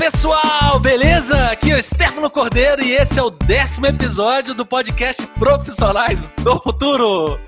[0.00, 1.48] pessoal, beleza?
[1.48, 6.58] Aqui é o Stefano Cordeiro e esse é o décimo episódio do podcast Profissionais do
[6.62, 7.38] Futuro.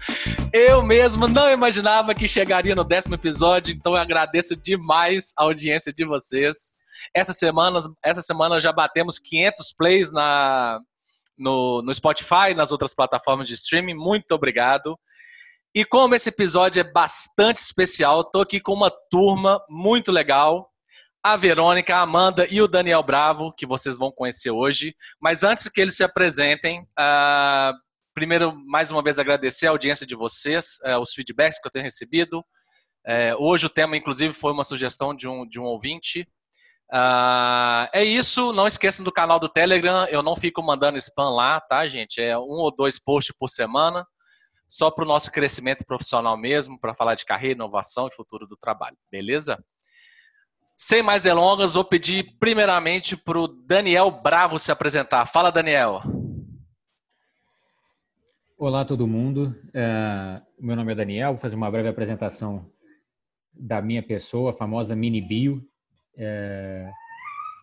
[0.53, 5.95] Eu mesmo não imaginava que chegaria no décimo episódio, então eu agradeço demais a audiência
[5.95, 6.75] de vocês.
[7.17, 10.79] Essa semana, essa semana já batemos 500 plays na,
[11.39, 13.95] no, no Spotify nas outras plataformas de streaming.
[13.95, 14.99] Muito obrigado.
[15.75, 20.71] E como esse episódio é bastante especial, estou aqui com uma turma muito legal
[21.23, 24.97] a Verônica, a Amanda e o Daniel Bravo, que vocês vão conhecer hoje.
[25.21, 27.73] Mas antes que eles se apresentem, uh,
[28.13, 31.85] primeiro, mais uma vez, agradecer a audiência de vocês, uh, os feedbacks que eu tenho
[31.85, 32.41] recebido.
[33.07, 36.27] Uh, hoje o tema, inclusive, foi uma sugestão de um, de um ouvinte.
[36.93, 41.61] Uh, é isso, não esqueçam do canal do Telegram, eu não fico mandando spam lá,
[41.61, 42.21] tá, gente?
[42.21, 44.05] É um ou dois posts por semana,
[44.69, 48.57] só para o nosso crescimento profissional mesmo, para falar de carreira, inovação e futuro do
[48.57, 49.63] trabalho, beleza?
[50.77, 55.27] Sem mais delongas, vou pedir primeiramente para o Daniel Bravo se apresentar.
[55.27, 56.01] Fala, Daniel.
[58.59, 59.55] Olá, todo mundo.
[59.75, 61.33] É, meu nome é Daniel.
[61.33, 62.71] Vou fazer uma breve apresentação
[63.53, 65.63] da minha pessoa, a famosa mini bio.
[66.17, 66.91] É,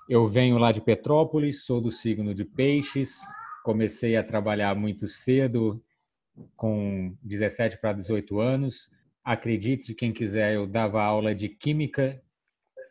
[0.07, 3.19] eu venho lá de Petrópolis, sou do signo de Peixes.
[3.63, 5.83] Comecei a trabalhar muito cedo,
[6.55, 8.89] com 17 para 18 anos.
[9.23, 12.21] Acredite, quem quiser, eu dava aula de Química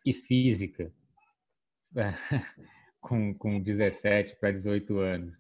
[0.05, 0.93] e física
[3.01, 5.37] com, com 17 para 18 anos.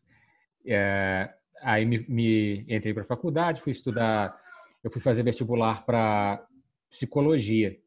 [0.66, 4.38] É, aí me, me entrei para a faculdade, fui estudar,
[4.82, 6.44] eu fui fazer vestibular para
[6.90, 7.78] psicologia.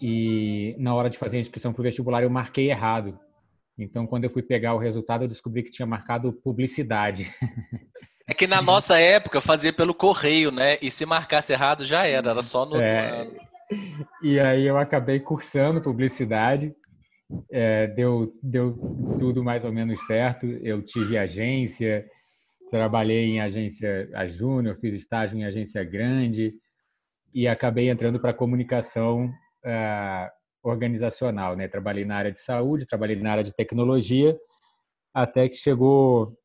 [0.00, 3.18] E na hora de fazer a inscrição para o vestibular eu marquei errado.
[3.78, 7.32] Então, quando eu fui pegar o resultado, eu descobri que tinha marcado publicidade.
[8.24, 10.78] É que na nossa época fazia pelo correio, né?
[10.80, 13.36] E se marcasse errado já era, era só no é, ano.
[14.22, 16.74] E aí eu acabei cursando publicidade.
[17.50, 18.76] É, deu, deu
[19.18, 20.46] tudo mais ou menos certo.
[20.46, 22.06] Eu tive agência,
[22.70, 26.54] trabalhei em agência a júnior, fiz estágio em agência grande
[27.34, 29.26] e acabei entrando para comunicação
[29.64, 30.30] uh,
[30.62, 31.56] organizacional.
[31.56, 31.68] Né?
[31.68, 34.38] Trabalhei na área de saúde, trabalhei na área de tecnologia,
[35.14, 36.36] até que chegou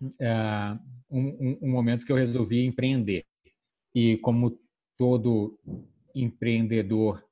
[0.00, 0.78] uh,
[1.10, 3.24] um, um momento que eu resolvi empreender.
[3.94, 4.58] E como
[4.96, 5.58] todo
[6.14, 7.24] empreendedor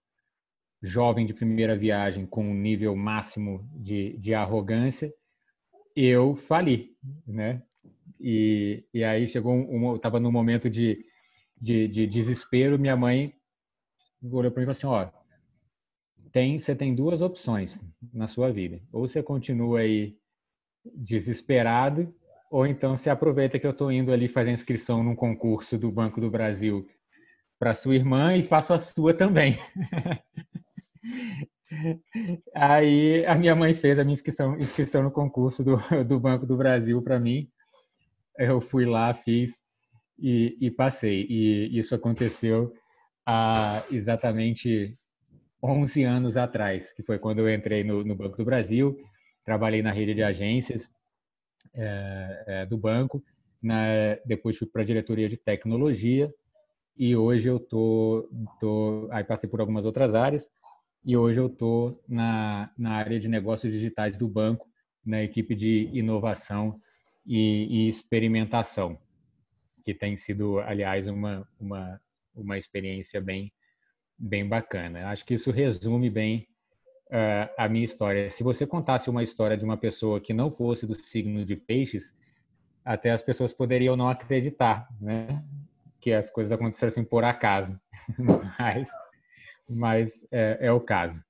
[0.83, 5.13] jovem de primeira viagem com um nível máximo de, de arrogância,
[5.95, 7.63] eu fali, né?
[8.21, 11.05] E, e aí chegou um, eu estava num momento de,
[11.61, 13.35] de, de, desespero, minha mãe
[14.23, 15.23] olhou para mim e falou assim, ó,
[16.33, 17.79] tem, você tem duas opções
[18.13, 18.81] na sua vida.
[18.93, 20.17] Ou você continua aí
[20.95, 22.13] desesperado,
[22.51, 26.21] ou então você aproveita que eu estou indo ali fazer inscrição num concurso do Banco
[26.21, 26.89] do Brasil
[27.63, 29.57] para sua irmã e faço a sua também.
[32.53, 36.57] Aí a minha mãe fez a minha inscrição, inscrição no concurso do, do Banco do
[36.57, 37.49] Brasil para mim.
[38.37, 39.61] Eu fui lá, fiz
[40.19, 41.25] e, e, passei.
[41.31, 42.75] E isso aconteceu
[43.25, 44.99] há exatamente
[45.63, 48.99] 11 anos atrás, que foi quando eu entrei no, no Banco do Brasil.
[49.45, 50.91] Trabalhei na rede de agências
[51.73, 53.23] é, é, do banco.
[53.63, 53.85] Na,
[54.27, 56.29] depois fui para a diretoria de tecnologia
[56.97, 58.29] e hoje eu tô,
[58.61, 60.51] tô aí passei por algumas outras áreas
[61.05, 64.69] e hoje eu tô na, na área de negócios digitais do banco,
[65.05, 66.81] na equipe de inovação
[67.27, 68.99] e, e experimentação,
[69.85, 72.01] que tem sido, aliás, uma, uma,
[72.35, 73.53] uma experiência bem,
[74.17, 75.09] bem bacana.
[75.09, 76.47] Acho que isso resume bem
[77.09, 78.31] uh, a minha história.
[78.31, 82.15] Se você contasse uma história de uma pessoa que não fosse do signo de peixes,
[82.85, 85.43] até as pessoas poderiam não acreditar, né?
[86.03, 87.81] Que as coisas acontecessem por acaso,
[88.59, 88.91] mas,
[89.69, 91.23] mas é, é, o caso.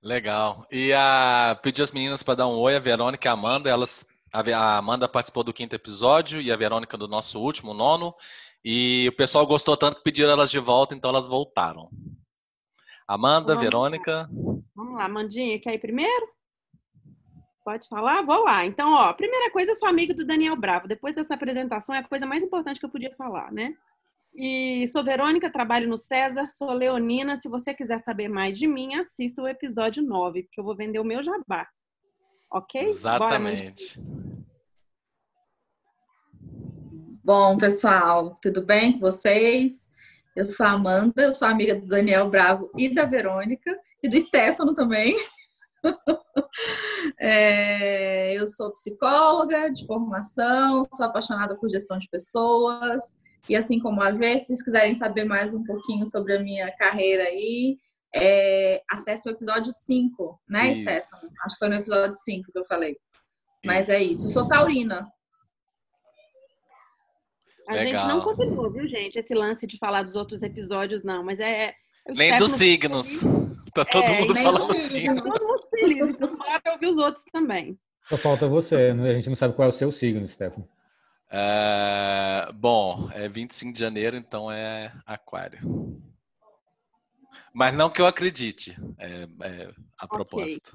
[0.00, 0.64] Legal.
[0.70, 4.06] E a pedir as meninas para dar um oi, a Verônica e a Amanda, elas
[4.32, 8.14] a Amanda participou do quinto episódio e a Verônica do nosso último, nono.
[8.64, 11.88] E o pessoal gostou tanto que pediram elas de volta, então elas voltaram.
[13.08, 14.12] Amanda, Vamos Verônica.
[14.12, 14.28] Lá.
[14.74, 16.35] Vamos lá, Amandinha, quer ir primeiro?
[17.66, 18.22] Pode falar?
[18.22, 18.64] Vou lá.
[18.64, 20.86] Então, ó, primeira coisa, eu sou amiga do Daniel Bravo.
[20.86, 23.74] Depois dessa apresentação, é a coisa mais importante que eu podia falar, né?
[24.32, 27.36] E sou Verônica, trabalho no César, sou leonina.
[27.36, 31.00] Se você quiser saber mais de mim, assista o episódio 9, porque eu vou vender
[31.00, 31.66] o meu jabá.
[32.52, 32.80] Ok?
[32.82, 33.98] Exatamente.
[33.98, 34.36] Bora,
[37.24, 39.88] Bom, pessoal, tudo bem com vocês?
[40.36, 44.20] Eu sou a Amanda, eu sou amiga do Daniel Bravo e da Verônica, e do
[44.20, 45.16] Stefano também.
[47.20, 53.16] é, eu sou psicóloga de formação, sou apaixonada por gestão de pessoas.
[53.48, 56.70] E assim como a ver, se vocês quiserem saber mais um pouquinho sobre a minha
[56.76, 57.78] carreira aí,
[58.14, 60.82] é, acesse o episódio 5, né, Isso.
[60.82, 61.32] Stefano?
[61.44, 62.96] Acho que foi no episódio 5 que eu falei.
[63.64, 64.26] Mas é isso.
[64.26, 65.06] Eu sou taurina.
[67.68, 67.96] A Legal.
[67.96, 69.18] gente não combinou, viu, gente?
[69.18, 71.24] Esse lance de falar dos outros episódios, não.
[71.24, 71.74] Mas é.
[72.06, 73.18] é Nem dos signos.
[73.76, 75.22] Tá todo É, mundo falando dos signo.
[75.22, 76.08] Todo mundo feliz.
[76.08, 77.78] Então, bora ouvir os outros também.
[78.08, 79.10] Só falta você, né?
[79.10, 80.68] a gente não sabe qual é o seu signo, Stefano.
[81.30, 85.58] É, bom, é 25 de janeiro, então é aquário.
[87.52, 90.70] Mas não que eu acredite, é, é a proposta.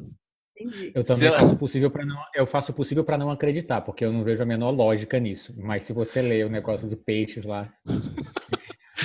[0.60, 0.92] Entendi.
[0.94, 3.82] Eu também Se eu- faço o possível para não, eu faço possível para não acreditar,
[3.82, 5.54] porque eu não vejo a menor lógica nisso.
[5.58, 7.72] Mas se você ler o negócio de peixes lá,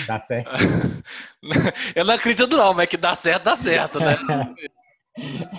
[0.07, 0.51] dá certo.
[1.95, 4.17] Eu não acredito não, mas que dá certo, dá certo, né?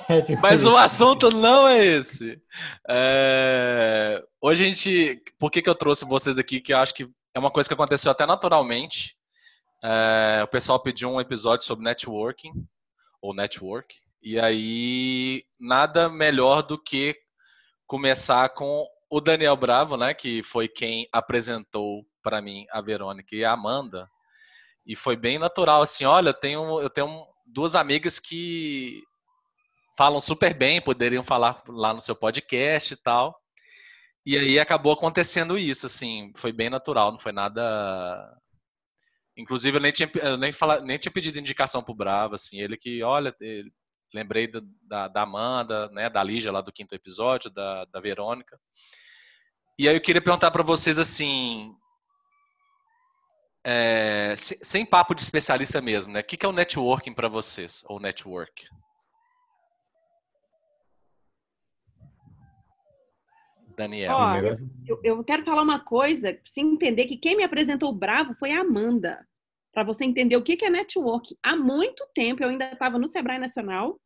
[0.08, 0.72] É tipo Mas isso.
[0.72, 2.40] o assunto não é esse.
[2.88, 5.20] É, Hoje a gente.
[5.40, 6.62] Por que, que eu trouxe vocês aqui?
[6.62, 9.16] Que eu acho que é uma coisa que aconteceu até naturalmente.
[9.84, 12.52] É, O pessoal pediu um episódio sobre networking,
[13.20, 13.96] ou network.
[14.22, 17.16] E aí, nada melhor do que
[17.88, 20.14] começar com o Daniel Bravo, né?
[20.14, 24.08] Que foi quem apresentou para mim a Verônica e a Amanda.
[24.88, 29.04] E foi bem natural, assim, olha, eu tenho, eu tenho duas amigas que
[29.98, 33.38] falam super bem, poderiam falar lá no seu podcast e tal.
[34.26, 38.34] E aí acabou acontecendo isso, assim, foi bem natural, não foi nada.
[39.38, 42.78] Inclusive, eu nem tinha, eu nem, fala, nem tinha pedido indicação pro Bravo, assim, ele
[42.78, 43.72] que, olha, ele-
[44.14, 48.58] lembrei da, da, da Amanda, né, da Lígia lá do quinto episódio, da, da Verônica.
[49.78, 51.74] E aí eu queria perguntar para vocês, assim,
[53.70, 56.22] é, se- sem papo de especialista mesmo, né?
[56.22, 58.66] O que é o networking para vocês, ou network?
[63.78, 64.16] Daniel.
[64.16, 67.90] Ó, Primeiro, Eu, eu quero falar uma coisa, pra você entender que quem me apresentou
[67.90, 69.28] o Bravo foi a Amanda.
[69.74, 71.38] Para você entender o que que é network.
[71.44, 74.00] Há muito tempo, eu ainda estava no Sebrae Nacional.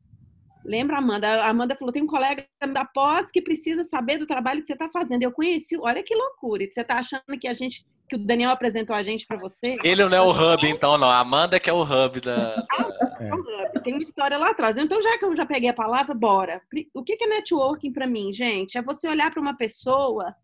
[0.63, 1.27] Lembra, Amanda?
[1.43, 4.73] A Amanda falou: tem um colega da pós que precisa saber do trabalho que você
[4.73, 5.23] está fazendo.
[5.23, 6.65] Eu conheci, olha que loucura.
[6.69, 9.77] Você está achando que a gente, que o Daniel apresentou a gente para você?
[9.83, 11.09] Ele não é o hub, então, não.
[11.09, 12.65] A Amanda que é o hub da.
[13.21, 14.77] É um hub, Tem uma história lá atrás.
[14.77, 16.59] Então, já que eu já peguei a palavra, bora.
[16.91, 18.79] O que que é networking para mim, gente?
[18.79, 20.35] É você olhar para uma pessoa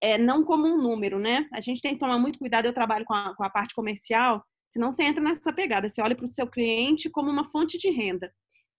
[0.00, 1.46] é, não como um número, né?
[1.52, 2.66] A gente tem que tomar muito cuidado.
[2.66, 5.88] Eu trabalho com a, com a parte comercial, senão você entra nessa pegada.
[5.88, 8.30] Você olha para o seu cliente como uma fonte de renda.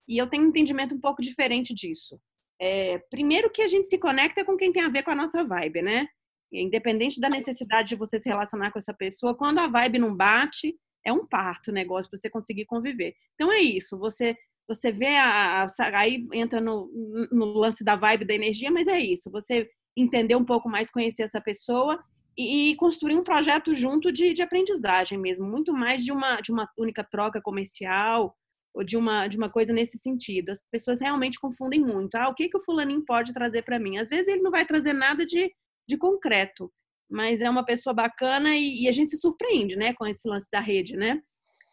[0.09, 2.19] E eu tenho um entendimento um pouco diferente disso.
[2.59, 5.43] É, primeiro que a gente se conecta com quem tem a ver com a nossa
[5.43, 6.07] vibe, né?
[6.51, 10.13] E Independente da necessidade de você se relacionar com essa pessoa, quando a vibe não
[10.15, 10.75] bate,
[11.05, 13.15] é um parto o negócio para você conseguir conviver.
[13.35, 14.35] Então é isso, você
[14.67, 15.67] você vê a, a-
[15.99, 16.91] aí entra no,
[17.31, 19.67] no lance da vibe da energia, mas é isso, você
[19.97, 21.99] entender um pouco mais, conhecer essa pessoa
[22.37, 26.51] e, e construir um projeto junto de, de aprendizagem mesmo, muito mais de uma de
[26.51, 28.35] uma única troca comercial
[28.73, 30.49] ou de uma de uma coisa nesse sentido.
[30.51, 32.15] As pessoas realmente confundem muito.
[32.15, 33.97] Ah, o que que o fulaninho pode trazer para mim?
[33.97, 35.51] Às vezes ele não vai trazer nada de
[35.89, 36.71] de concreto,
[37.09, 40.47] mas é uma pessoa bacana e, e a gente se surpreende, né, com esse lance
[40.51, 41.19] da rede, né?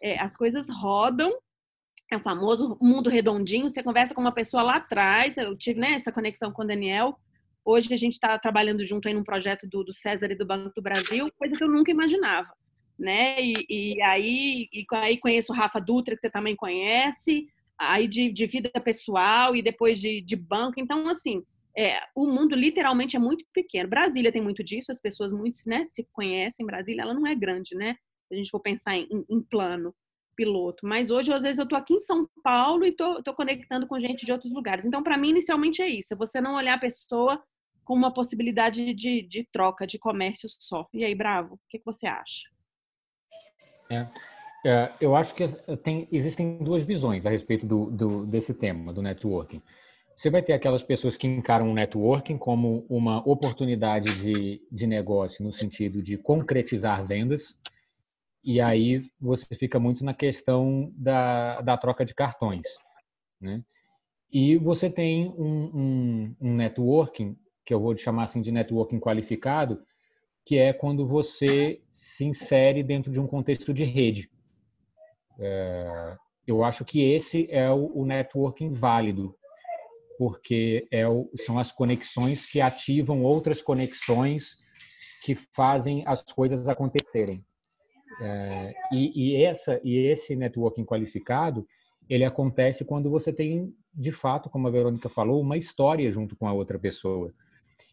[0.02, 1.30] É, as coisas rodam,
[2.10, 3.68] é o famoso mundo redondinho.
[3.68, 7.18] Você conversa com uma pessoa lá atrás, eu tive né, essa conexão com o Daniel.
[7.64, 10.72] Hoje a gente está trabalhando junto aí num projeto do, do César e do Banco
[10.74, 12.48] do Brasil, coisa que eu nunca imaginava,
[12.98, 13.40] né?
[13.40, 17.46] E, e aí, e aí conheço o Rafa Dutra, que você também conhece,
[17.78, 20.80] aí de, de vida pessoal e depois de, de banco.
[20.80, 21.42] Então, assim,
[21.76, 23.88] é, o mundo literalmente é muito pequeno.
[23.88, 26.64] Brasília tem muito disso, as pessoas muito né, se conhecem.
[26.64, 27.96] Brasília, ela não é grande, né?
[28.28, 29.94] Se a gente for pensar em, em plano
[30.34, 30.86] piloto.
[30.86, 33.98] Mas hoje, às vezes, eu tô aqui em São Paulo e tô, tô conectando com
[33.98, 34.84] gente de outros lugares.
[34.84, 36.12] Então, para mim, inicialmente é isso.
[36.12, 37.42] É você não olhar a pessoa
[37.84, 40.86] como uma possibilidade de, de troca, de comércio só.
[40.92, 42.55] E aí, Bravo, o que, que você acha?
[44.64, 45.46] É, eu acho que
[45.84, 49.62] tem, existem duas visões a respeito do, do- desse tema, do networking.
[50.16, 55.44] Você vai ter aquelas pessoas que encaram o networking como uma oportunidade de, de negócio,
[55.44, 57.56] no sentido de concretizar vendas,
[58.42, 62.66] e aí você fica muito na questão da, da troca de cartões.
[63.40, 63.62] Né?
[64.32, 69.82] E você tem um, um, um networking, que eu vou chamar assim de networking qualificado,
[70.44, 74.30] que é quando você se insere dentro de um contexto de rede.
[75.38, 79.34] É, eu acho que esse é o, o networking válido,
[80.18, 84.56] porque é o, são as conexões que ativam outras conexões
[85.22, 87.44] que fazem as coisas acontecerem.
[88.20, 91.66] É, e, e essa e esse networking qualificado
[92.08, 96.46] ele acontece quando você tem de fato, como a Verônica falou, uma história junto com
[96.46, 97.32] a outra pessoa.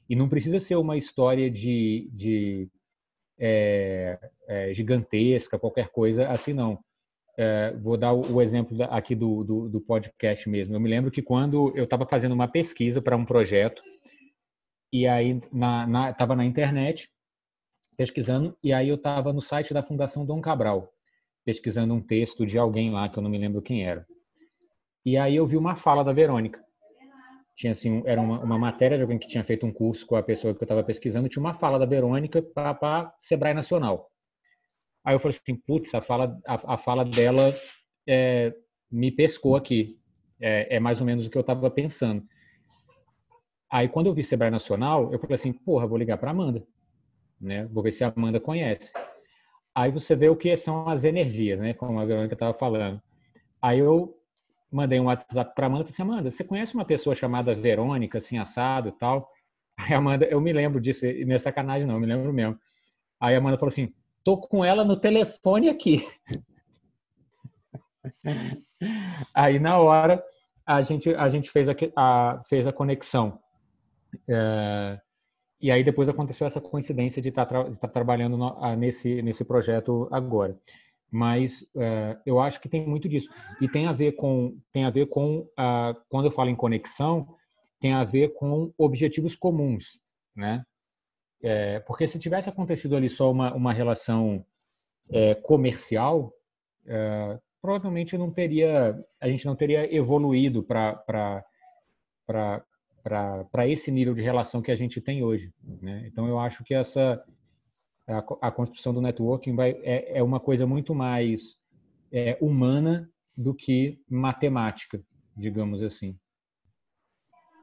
[0.09, 2.69] E não precisa ser uma história de, de
[3.39, 6.79] é, é, gigantesca, qualquer coisa assim, não.
[7.37, 10.75] é, vou dar o, exemplo aqui do, do, do, podcast mesmo.
[10.75, 13.81] Eu me lembro que quando eu estava fazendo uma pesquisa para um projeto,
[14.91, 17.09] e aí na, na, tava na internet
[17.97, 20.91] pesquisando, e aí eu estava no site da Fundação Dom Cabral,
[21.45, 24.05] pesquisando um texto de alguém lá, que eu não me lembro quem era.
[25.05, 26.63] E aí eu vi uma fala da Verônica.
[27.55, 30.23] Tinha assim, era uma, uma matéria de alguém que tinha feito um curso com a
[30.23, 34.09] pessoa que eu estava pesquisando, tinha uma fala da Verônica para Sebrae Nacional.
[35.05, 37.53] Aí eu falei assim, putz, a fala, a, a fala dela
[38.07, 38.53] é,
[38.89, 39.99] me pescou aqui.
[40.39, 42.25] É, é, mais ou menos o que eu estava pensando.
[43.71, 46.65] Aí quando eu vi Sebrae Nacional, eu falei assim, porra, vou ligar para Amanda,
[47.39, 47.65] né?
[47.71, 48.93] Vou ver se a Amanda conhece.
[49.75, 51.73] Aí você vê o que são as energias, né?
[51.73, 53.01] Como a Verônica estava falando.
[53.61, 54.15] Aí eu
[54.73, 58.37] mandei um WhatsApp para Amanda, falei assim, Amanda, você conhece uma pessoa chamada Verônica, assim,
[58.37, 59.29] assado e tal?
[59.77, 62.33] Aí a Amanda, eu me lembro disso, e não é sacanagem não, eu me lembro
[62.33, 62.59] mesmo.
[63.19, 66.05] Aí a Amanda falou assim, tô com ela no telefone aqui.
[69.33, 70.23] Aí na hora
[70.65, 73.39] a gente a gente fez a, a fez a conexão.
[74.29, 74.99] É,
[75.61, 79.45] e aí depois aconteceu essa coincidência de estar, tá, tá trabalhando no, a, nesse nesse
[79.45, 80.57] projeto agora.
[81.13, 83.29] Mas é, eu acho que tem muito disso
[83.61, 87.27] e tem a ver com tem a ver com a, quando eu falo em conexão
[87.79, 89.99] tem a ver com objetivos comuns,
[90.35, 90.65] né?
[91.43, 94.43] É, porque se tivesse acontecido ali só uma, uma relação
[95.11, 96.33] é, comercial,
[96.87, 101.43] é, provavelmente não teria, a gente não teria evoluído para
[103.67, 105.53] esse nível de relação que a gente tem hoje.
[105.61, 106.05] Né?
[106.07, 107.23] Então, eu acho que essa
[108.07, 111.55] a, a construção do networking vai, é, é uma coisa muito mais
[112.11, 115.01] é, humana do que matemática,
[115.35, 116.17] digamos assim.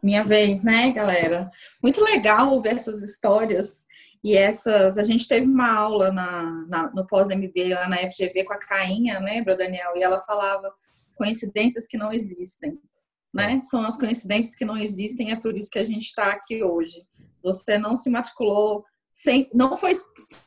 [0.02, 1.50] Minha vez, né, galera?
[1.82, 3.85] Muito legal ouvir essas histórias
[4.25, 4.97] e essas.
[4.97, 9.20] A gente teve uma aula na, na no pós-MBA lá na FGV com a Cainha,
[9.20, 9.92] lembra, Daniel?
[9.97, 10.73] E ela falava
[11.18, 12.78] coincidências que não existem,
[13.32, 13.61] né?
[13.62, 17.04] São as coincidências que não existem, é por isso que a gente está aqui hoje.
[17.42, 18.85] Você não se matriculou
[19.23, 19.93] sem, não foi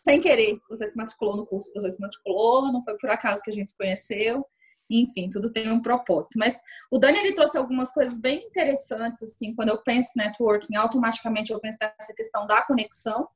[0.07, 3.51] sem querer, você se matriculou no curso, você se matriculou, não foi por acaso que
[3.51, 4.45] a gente se conheceu
[4.89, 6.37] enfim, tudo tem um propósito.
[6.37, 6.59] Mas
[6.91, 11.51] o Dani ele trouxe algumas coisas bem interessantes, assim, quando eu penso em networking, automaticamente
[11.51, 13.27] eu penso nessa questão da conexão,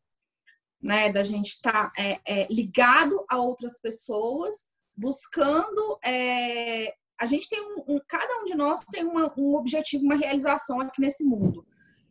[0.81, 4.65] né, da gente estar tá, é, é, ligado a outras pessoas,
[4.95, 5.97] buscando.
[6.03, 10.15] É, a gente tem um, um, cada um de nós tem uma, um objetivo, uma
[10.15, 11.65] realização aqui nesse mundo.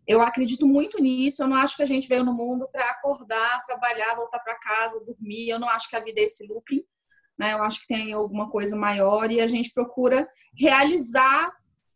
[0.07, 1.43] Eu acredito muito nisso.
[1.43, 5.05] Eu não acho que a gente veio no mundo para acordar, trabalhar, voltar para casa,
[5.05, 5.49] dormir.
[5.49, 6.85] Eu não acho que a vida é esse looping
[7.39, 7.53] né?
[7.53, 11.53] Eu acho que tem alguma coisa maior e a gente procura realizar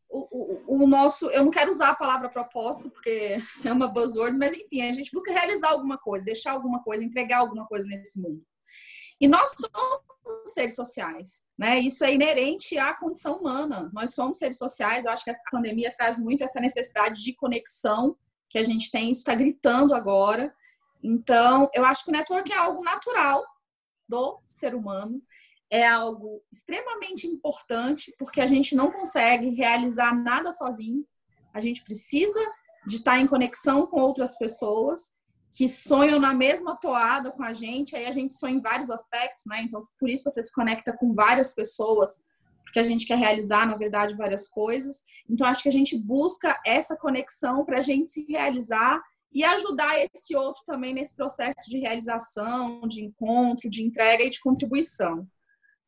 [0.08, 1.30] o, o, o, nosso.
[1.30, 5.10] Eu não quero usar a palavra propósito, porque é uma buzzword, mas enfim, a gente
[5.12, 8.42] busca realizar alguma coisa, deixar alguma coisa, entregar alguma coisa nesse mundo.
[9.20, 11.78] E nós somos seres sociais, né?
[11.78, 13.90] Isso é inerente à condição humana.
[13.92, 15.04] Nós somos seres sociais.
[15.04, 18.16] Eu acho que a pandemia traz muito essa necessidade de conexão
[18.48, 19.10] que a gente tem.
[19.10, 20.54] Isso está gritando agora.
[21.02, 23.44] Então, eu acho que o network é algo natural
[24.08, 25.22] do ser humano
[25.70, 31.06] é algo extremamente importante, porque a gente não consegue realizar nada sozinho.
[31.54, 32.40] A gente precisa
[32.86, 35.12] de estar em conexão com outras pessoas
[35.52, 37.96] que sonham na mesma toada com a gente.
[37.96, 39.62] Aí a gente sonha em vários aspectos, né?
[39.62, 42.22] Então, por isso você se conecta com várias pessoas,
[42.62, 45.02] porque a gente quer realizar, na verdade, várias coisas.
[45.28, 49.02] Então, acho que a gente busca essa conexão para a gente se realizar
[49.32, 54.40] e ajudar esse outro também nesse processo de realização, de encontro, de entrega e de
[54.40, 55.26] contribuição.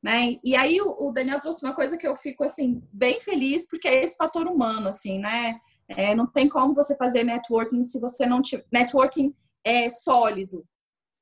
[0.02, 0.38] Né?
[0.42, 4.02] E aí o Daniel trouxe uma coisa que eu fico assim bem feliz porque é
[4.02, 5.60] esse fator humano assim, né?
[5.86, 9.32] É, não tem como você fazer networking se você não tiver networking
[9.64, 10.64] é sólido,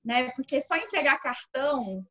[0.04, 0.30] né?
[0.32, 2.06] Porque só entregar cartão,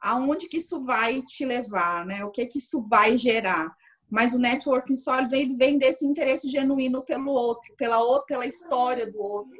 [0.00, 2.24] aonde que isso vai te levar, né?
[2.24, 3.74] O que que isso vai gerar?
[4.12, 9.18] mas o networking sólido ele vem desse interesse genuíno pelo outro, pela pela história do
[9.18, 9.58] outro,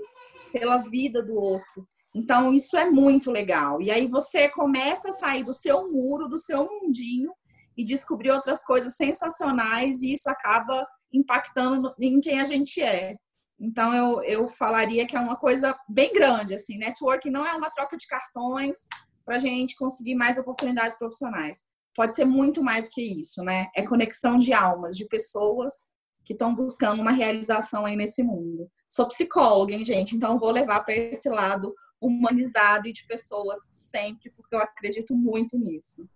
[0.52, 1.88] pela vida do outro.
[2.14, 3.80] Então isso é muito legal.
[3.80, 7.32] E aí você começa a sair do seu muro, do seu mundinho
[7.74, 13.16] e descobrir outras coisas sensacionais e isso acaba impactando em quem a gente é.
[13.62, 16.76] Então eu, eu falaria que é uma coisa bem grande assim.
[16.76, 18.78] Networking não é uma troca de cartões
[19.24, 21.64] para a gente conseguir mais oportunidades profissionais
[21.94, 23.68] pode ser muito mais do que isso, né?
[23.76, 25.86] É conexão de almas, de pessoas
[26.24, 28.70] que estão buscando uma realização aí nesse mundo.
[28.88, 30.14] Sou psicóloga, hein, gente?
[30.14, 35.58] Então vou levar para esse lado humanizado e de pessoas sempre, porque eu acredito muito
[35.58, 36.08] nisso.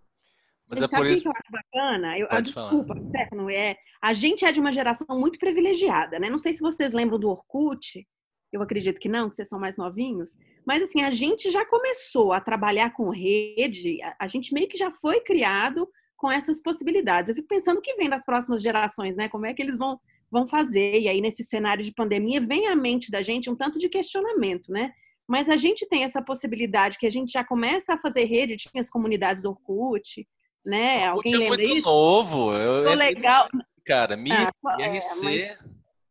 [0.69, 1.23] Mas é por isso...
[1.23, 2.19] que eu acho bacana?
[2.19, 6.29] Eu, desculpa, Stefano, é, a gente é de uma geração muito privilegiada, né?
[6.29, 8.05] Não sei se vocês lembram do Orkut,
[8.53, 10.37] eu acredito que não, que vocês são mais novinhos.
[10.67, 14.77] Mas assim, a gente já começou a trabalhar com rede, a, a gente meio que
[14.77, 17.29] já foi criado com essas possibilidades.
[17.29, 19.29] Eu fico pensando o que vem das próximas gerações, né?
[19.29, 20.99] Como é que eles vão, vão fazer?
[21.01, 24.73] E aí, nesse cenário de pandemia, vem à mente da gente um tanto de questionamento,
[24.73, 24.93] né?
[25.29, 28.81] Mas a gente tem essa possibilidade que a gente já começa a fazer rede, tinha
[28.81, 30.27] as comunidades do Orkut,
[30.67, 31.11] né?
[31.13, 31.87] Orkut Alguém é lembra muito isso?
[31.87, 32.53] novo.
[32.53, 33.49] Eu, Ficou é- legal.
[33.87, 34.33] Cara, Mir,
[34.67, 35.57] Ah, é, IRC.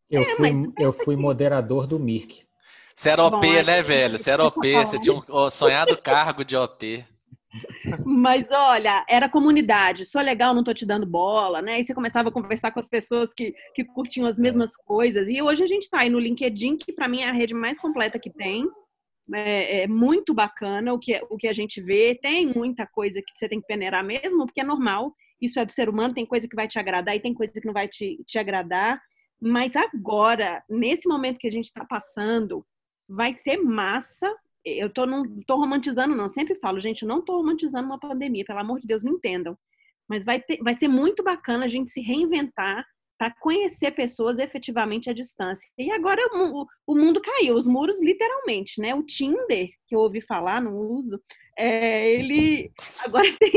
[0.09, 2.43] Eu É, fui, mas eu fui que- moderador do Mirk.
[2.95, 4.17] Você era OP, Bom, né, velho?
[4.17, 7.03] Você era OP, você tinha um sonhado cargo de OP.
[8.05, 11.79] Mas olha, era comunidade, sou legal, não tô te dando bola, né?
[11.79, 15.27] E você começava a conversar com as pessoas que, que curtiam as mesmas coisas.
[15.29, 17.79] E hoje a gente tá aí no LinkedIn, que para mim é a rede mais
[17.79, 18.69] completa que tem.
[19.33, 22.17] É, é muito bacana o que, o que a gente vê.
[22.21, 25.13] Tem muita coisa que você tem que peneirar mesmo, porque é normal.
[25.41, 27.65] Isso é do ser humano, tem coisa que vai te agradar e tem coisa que
[27.65, 29.01] não vai te, te agradar.
[29.41, 32.65] Mas agora, nesse momento que a gente está passando,
[33.07, 34.33] vai ser massa
[34.65, 36.27] eu tô, não tô romantizando, não.
[36.27, 39.55] Sempre falo, gente, não tô romantizando uma pandemia, pelo amor de Deus, me entendam.
[40.09, 42.85] Mas vai, ter, vai ser muito bacana a gente se reinventar
[43.17, 45.69] para conhecer pessoas efetivamente à distância.
[45.77, 48.93] E agora o, o, mundo caiu, os muros literalmente, né?
[48.93, 51.19] O Tinder, que eu ouvi falar, não uso,
[51.57, 52.71] é, ele
[53.03, 53.53] agora tem.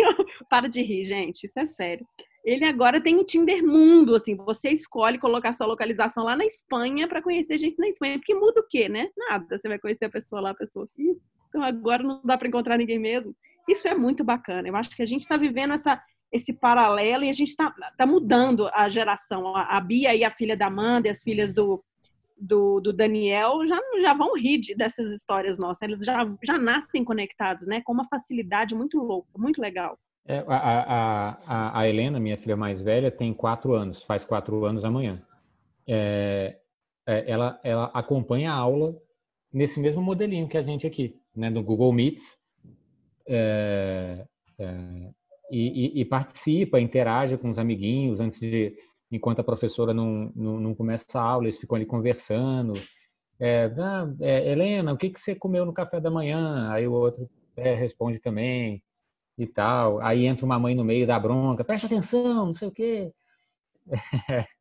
[0.48, 2.06] Para de rir, gente, isso é sério.
[2.44, 7.06] Ele agora tem o Tinder Mundo, assim, você escolhe colocar sua localização lá na Espanha
[7.06, 9.10] para conhecer gente na Espanha, porque muda o quê, né?
[9.16, 11.18] Nada, você vai conhecer a pessoa lá, a pessoa aqui.
[11.48, 13.34] Então agora não dá para encontrar ninguém mesmo.
[13.68, 14.66] Isso é muito bacana.
[14.66, 18.06] Eu acho que a gente está vivendo essa, esse paralelo e a gente está tá
[18.06, 19.56] mudando a geração.
[19.56, 21.82] A, a Bia e a filha da Amanda e as filhas do,
[22.36, 25.82] do, do, Daniel já, já vão rir dessas histórias nossas.
[25.82, 27.80] Eles já, já nascem conectados, né?
[27.82, 29.98] Com uma facilidade muito louca, muito legal.
[30.26, 34.84] É, a, a, a, Helena, minha filha mais velha, tem quatro anos, faz quatro anos
[34.84, 35.22] amanhã.
[35.86, 36.58] É,
[37.06, 38.94] é, ela, ela acompanha a aula
[39.50, 42.36] nesse mesmo modelinho que a gente aqui, né, no Google Meets,
[43.26, 44.26] é,
[45.50, 48.74] e, e, e, participa, interage com os amiguinhos antes de,
[49.10, 52.74] enquanto a professora não, não, não começa a aula, eles ficam ali conversando.
[53.40, 56.70] Ah, Helena, o que, que você comeu no café da manhã?
[56.70, 58.82] Aí o outro responde também
[59.36, 60.00] e tal.
[60.00, 63.12] Aí entra uma mãe no meio da bronca, presta atenção, não sei o quê.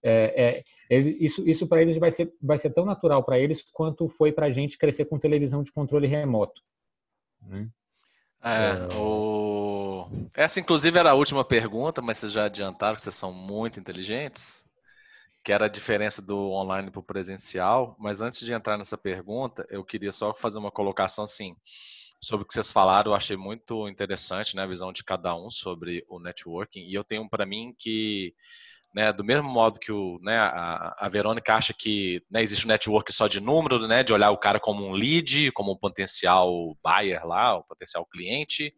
[0.00, 4.08] É, é, isso isso para eles vai ser, vai ser tão natural para eles quanto
[4.08, 6.62] foi para a gente crescer com televisão de controle remoto.
[7.42, 7.68] Né?
[8.44, 9.55] É, o...
[10.34, 14.64] Essa, inclusive, era a última pergunta, mas vocês já adiantaram que vocês são muito inteligentes,
[15.44, 17.96] que era a diferença do online para o presencial.
[17.98, 21.56] Mas antes de entrar nessa pergunta, eu queria só fazer uma colocação assim
[22.20, 25.50] sobre o que vocês falaram, eu achei muito interessante, né, a visão de cada um
[25.50, 26.80] sobre o networking.
[26.80, 28.34] E eu tenho para mim que,
[28.94, 32.68] né, do mesmo modo que o, né, a, a Verônica acha que né, existe um
[32.68, 36.76] network só de número, né, de olhar o cara como um lead, como um potencial
[36.82, 38.74] buyer lá, o potencial cliente,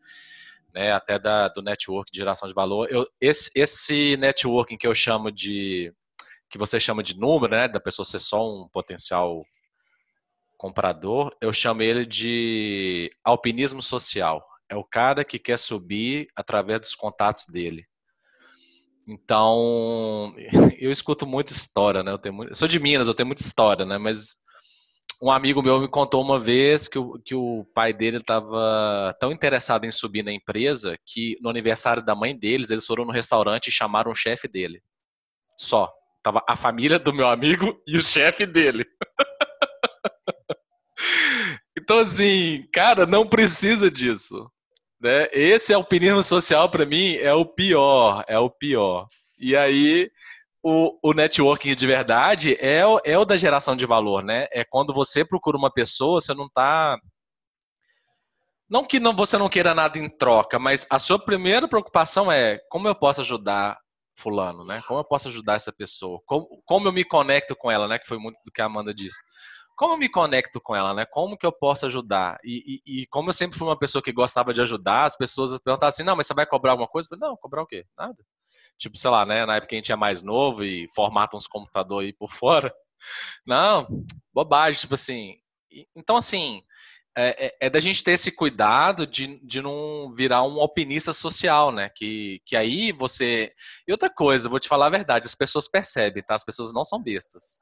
[0.78, 2.86] né, até da, do network de geração de valor.
[2.88, 5.92] Eu, esse, esse networking que eu chamo de
[6.48, 9.44] que você chama de número, né, da pessoa ser só um potencial
[10.56, 14.46] comprador, eu chamo ele de alpinismo social.
[14.68, 17.84] É o cara que quer subir através dos contatos dele.
[19.06, 20.32] Então,
[20.78, 22.12] eu escuto muita história, né?
[22.12, 23.98] Eu, tenho muito, eu sou de Minas, eu tenho muita história, né?
[23.98, 24.36] Mas
[25.20, 29.32] um amigo meu me contou uma vez que o, que o pai dele estava tão
[29.32, 33.68] interessado em subir na empresa que no aniversário da mãe deles, eles foram no restaurante
[33.68, 34.80] e chamaram o chefe dele.
[35.56, 35.92] Só.
[36.22, 38.84] Tava a família do meu amigo e o chefe dele.
[41.80, 44.50] Então, assim, cara, não precisa disso.
[45.00, 45.26] Né?
[45.32, 48.22] Esse alpinismo social, para mim, é o pior.
[48.28, 49.08] É o pior.
[49.38, 50.10] E aí,
[50.62, 54.46] o, o networking de verdade é, o, é o da geração de valor, né?
[54.52, 56.98] É quando você procura uma pessoa, você não tá.
[58.68, 62.58] Não que não, você não queira nada em troca, mas a sua primeira preocupação é
[62.68, 63.78] como eu posso ajudar
[64.18, 64.82] fulano, né?
[64.86, 66.20] Como eu posso ajudar essa pessoa?
[66.26, 67.98] Como, como eu me conecto com ela, né?
[67.98, 69.18] Que foi muito do que a Amanda disse
[69.78, 71.06] como eu me conecto com ela, né?
[71.06, 72.36] Como que eu posso ajudar?
[72.42, 75.52] E, e, e, como eu sempre fui uma pessoa que gostava de ajudar, as pessoas
[75.60, 77.06] perguntavam assim, não, mas você vai cobrar alguma coisa?
[77.06, 77.86] Eu falei, não, cobrar o quê?
[77.96, 78.16] Nada.
[78.78, 79.44] Tipo, sei lá, né?
[79.44, 82.72] Na época que a gente é mais novo e formata uns computadores aí por fora.
[83.46, 83.86] Não,
[84.32, 85.36] bobagem, tipo assim.
[85.94, 86.62] Então, assim,
[87.16, 91.72] é, é, é, da gente ter esse cuidado de, de não virar um alpinista social,
[91.72, 91.90] né?
[91.94, 93.52] Que, que aí você...
[93.86, 96.34] E outra coisa, vou te falar a verdade, as pessoas percebem, tá?
[96.34, 97.60] As pessoas não são bestas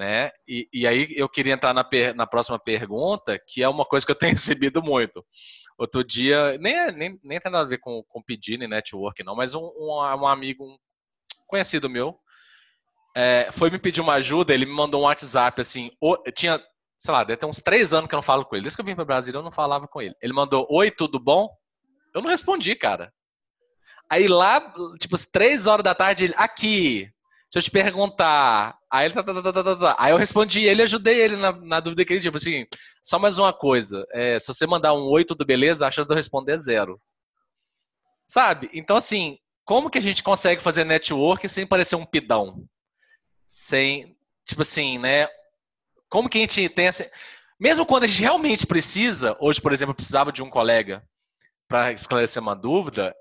[0.00, 0.30] né?
[0.48, 4.06] E, e aí eu queria entrar na, per, na próxima pergunta, que é uma coisa
[4.06, 5.24] que eu tenho recebido muito.
[5.76, 9.22] Outro dia, nem, é, nem, nem tem nada a ver com, com pedir nem network,
[9.22, 10.76] não, mas um, um, um amigo, um
[11.46, 12.18] conhecido meu,
[13.14, 16.58] é, foi me pedir uma ajuda, ele me mandou um WhatsApp assim, o, tinha,
[16.98, 18.62] sei lá, deve ter uns três anos que eu não falo com ele.
[18.62, 20.14] Desde que eu vim para o Brasil, eu não falava com ele.
[20.22, 21.48] Ele mandou, oi, tudo bom?
[22.14, 23.12] Eu não respondi, cara.
[24.10, 27.10] Aí lá, tipo, às três horas da tarde, ele, aqui,
[27.52, 28.79] deixa eu te perguntar.
[28.92, 29.96] Aí ele tá, tá, tá, tá, tá, tá.
[29.98, 32.66] Aí eu respondi ele ajudei ele na, na dúvida que ele, tipo assim,
[33.04, 34.04] só mais uma coisa.
[34.12, 37.00] É, se você mandar um oi, tudo beleza, a chance de eu responder é zero.
[38.28, 38.68] Sabe?
[38.72, 42.64] Então, assim, como que a gente consegue fazer network sem parecer um pidão?
[43.46, 45.28] Sem, tipo assim, né?
[46.08, 47.08] Como que a gente tem essa.
[47.60, 51.04] Mesmo quando a gente realmente precisa, hoje, por exemplo, eu precisava de um colega
[51.68, 53.14] para esclarecer uma dúvida,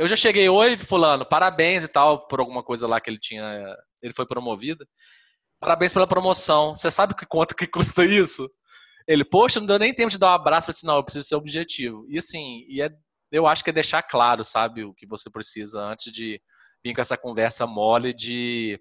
[0.00, 3.76] eu já cheguei, oi, fulano, parabéns e tal, por alguma coisa lá que ele tinha,
[4.02, 4.86] ele foi promovido.
[5.60, 6.74] Parabéns pela promoção.
[6.74, 8.50] Você sabe que quanto que custa isso?
[9.06, 11.28] Ele, poxa, não deu nem tempo de dar um abraço para assim, não, eu preciso
[11.28, 12.06] ser objetivo.
[12.08, 12.88] E assim, e é,
[13.30, 16.40] eu acho que é deixar claro, sabe, o que você precisa antes de
[16.82, 18.80] vir com essa conversa mole de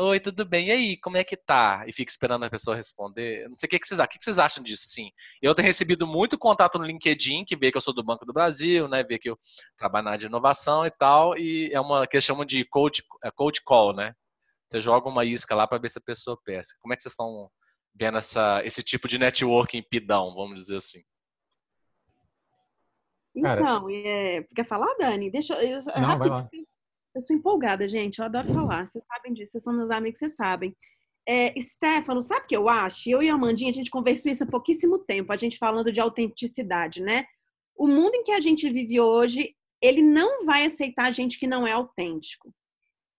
[0.00, 0.68] Oi, tudo bem?
[0.68, 1.82] E aí, como é que tá?
[1.84, 3.48] E fica esperando a pessoa responder.
[3.48, 4.06] Não sei o que, que vocês acham.
[4.06, 5.10] O que vocês acham disso, sim?
[5.42, 8.32] Eu tenho recebido muito contato no LinkedIn, que vê que eu sou do Banco do
[8.32, 9.02] Brasil, né?
[9.02, 9.36] Vê que eu
[9.76, 11.36] trabalho na área de inovação e tal.
[11.36, 14.14] E é uma que eles chamam de cold, é cold call, né?
[14.68, 16.78] Você joga uma isca lá para ver se a pessoa pesca.
[16.80, 17.50] Como é que vocês estão
[17.92, 21.02] vendo essa, esse tipo de networking pidão, vamos dizer assim?
[23.34, 24.44] Então, é...
[24.54, 25.28] quer falar, Dani?
[25.28, 25.80] Deixa eu.
[26.00, 26.48] Não, vai lá.
[27.18, 28.20] Eu sou empolgada, gente.
[28.20, 28.86] Eu adoro falar.
[28.86, 29.50] Vocês sabem disso.
[29.52, 30.72] Vocês são meus amigos, vocês sabem.
[31.28, 33.10] É, Stefano, sabe o que eu acho?
[33.10, 35.32] Eu e a Amandinha, a gente conversou isso há pouquíssimo tempo.
[35.32, 37.26] A gente falando de autenticidade, né?
[37.76, 39.52] O mundo em que a gente vive hoje,
[39.82, 42.54] ele não vai aceitar gente que não é autêntico.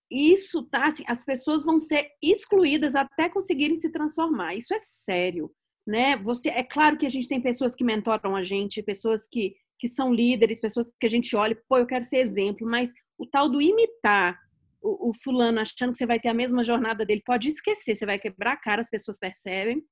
[0.09, 4.55] Isso tá assim, as pessoas vão ser excluídas até conseguirem se transformar.
[4.55, 5.51] Isso é sério,
[5.85, 6.15] né?
[6.15, 9.87] Você é claro que a gente tem pessoas que mentoram a gente, pessoas que que
[9.87, 13.49] são líderes, pessoas que a gente olha, pô, eu quero ser exemplo, mas o tal
[13.49, 14.39] do imitar
[14.81, 18.05] o, o, fulano achando que você vai ter a mesma jornada dele, pode esquecer, você
[18.05, 19.83] vai quebrar a cara, as pessoas percebem,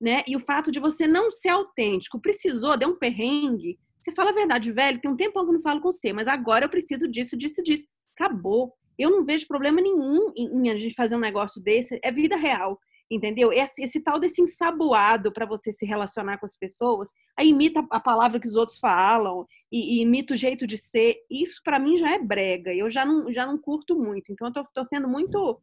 [0.00, 0.22] né?
[0.28, 4.34] E o fato de você não ser autêntico, precisou, deu um perrengue, você fala a
[4.34, 7.08] verdade, velho, tem um tempo que eu não falo com você, mas agora eu preciso
[7.08, 7.86] disso, disso, disso.
[8.16, 8.72] Acabou.
[8.96, 12.36] Eu não vejo problema nenhum em, em a gente fazer um negócio desse, é vida
[12.36, 12.78] real
[13.10, 13.52] entendeu?
[13.52, 18.00] Esse, esse tal desse ensaboado para você se relacionar com as pessoas, aí imita a
[18.00, 21.96] palavra que os outros falam e, e imita o jeito de ser, isso para mim
[21.96, 25.08] já é brega, eu já não, já não curto muito, então eu tô, tô sendo
[25.08, 25.60] muito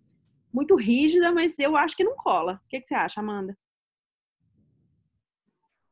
[0.54, 2.62] muito rígida, mas eu acho que não cola.
[2.64, 3.58] O que, que você acha, Amanda?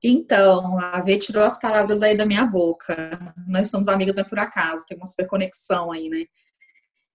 [0.02, 3.34] Então, a V tirou as palavras aí da minha boca.
[3.46, 6.26] Nós somos amigas, é por acaso, tem uma super conexão aí, né?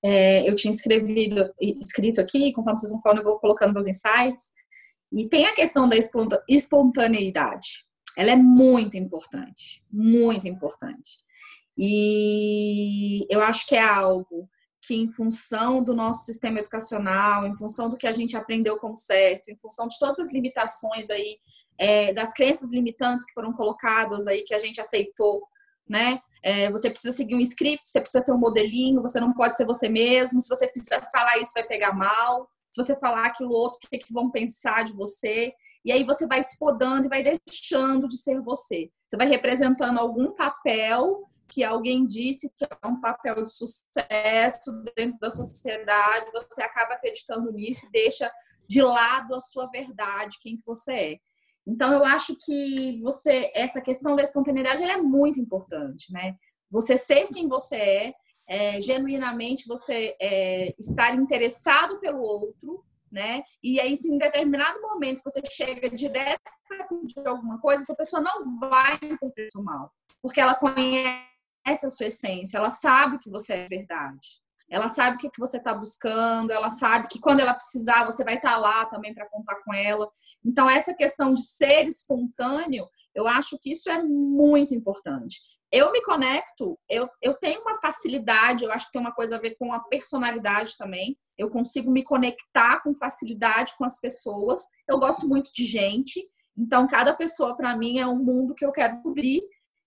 [0.03, 4.53] É, eu tinha escrevido, escrito aqui, conforme vocês vão falando, eu vou colocando meus insights.
[5.13, 5.97] E tem a questão da
[6.49, 7.85] espontaneidade.
[8.17, 11.19] Ela é muito importante, muito importante.
[11.77, 14.49] E eu acho que é algo
[14.83, 18.97] que, em função do nosso sistema educacional, em função do que a gente aprendeu como
[18.97, 21.39] certo, em função de todas as limitações aí,
[21.79, 25.47] é, das crenças limitantes que foram colocadas aí, que a gente aceitou,
[25.89, 26.21] né?
[26.43, 29.67] É, você precisa seguir um script, você precisa ter um modelinho, você não pode ser
[29.67, 30.41] você mesmo.
[30.41, 30.71] Se você
[31.13, 32.49] falar isso, vai pegar mal.
[32.71, 35.53] Se você falar aquilo outro, o que, que vão pensar de você?
[35.85, 38.91] E aí você vai se podando e vai deixando de ser você.
[39.09, 45.19] Você vai representando algum papel que alguém disse que é um papel de sucesso dentro
[45.19, 46.31] da sociedade.
[46.33, 48.31] Você acaba acreditando nisso e deixa
[48.69, 51.19] de lado a sua verdade, quem que você é.
[51.69, 56.35] Então, eu acho que você essa questão da espontaneidade é muito importante, né?
[56.71, 58.15] Você ser quem você é,
[58.47, 63.43] é genuinamente você é, estar interessado pelo outro, né?
[63.63, 68.23] E aí, se em determinado momento você chega direto para pedir alguma coisa, essa pessoa
[68.23, 73.69] não vai interpretar mal, porque ela conhece a sua essência, ela sabe que você é
[73.69, 74.41] verdade.
[74.71, 78.23] Ela sabe o que, que você está buscando, ela sabe que quando ela precisar, você
[78.23, 80.09] vai estar tá lá também para contar com ela.
[80.45, 85.41] Então, essa questão de ser espontâneo, eu acho que isso é muito importante.
[85.71, 89.41] Eu me conecto, eu, eu tenho uma facilidade, eu acho que tem uma coisa a
[89.41, 91.17] ver com a personalidade também.
[91.37, 94.61] Eu consigo me conectar com facilidade com as pessoas.
[94.89, 96.27] Eu gosto muito de gente,
[96.57, 99.43] então cada pessoa para mim é um mundo que eu quero cobrir.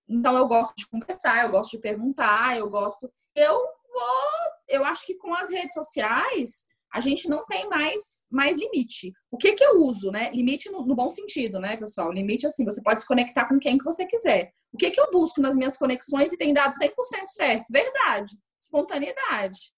[0.07, 3.11] Então eu gosto de conversar, eu gosto de perguntar, eu gosto.
[3.35, 3.59] Eu
[3.91, 4.51] vou.
[4.69, 9.13] Eu acho que com as redes sociais a gente não tem mais, mais limite.
[9.29, 10.29] O que que eu uso, né?
[10.31, 12.11] Limite no, no, bom sentido, né, pessoal?
[12.11, 14.51] Limite, assim, você pode se conectar com quem que você quiser.
[14.73, 16.91] O que que eu busco nas minhas conexões e tem dado 100%
[17.27, 17.65] certo?
[17.71, 18.33] Verdade.
[18.61, 19.71] Espontaneidade.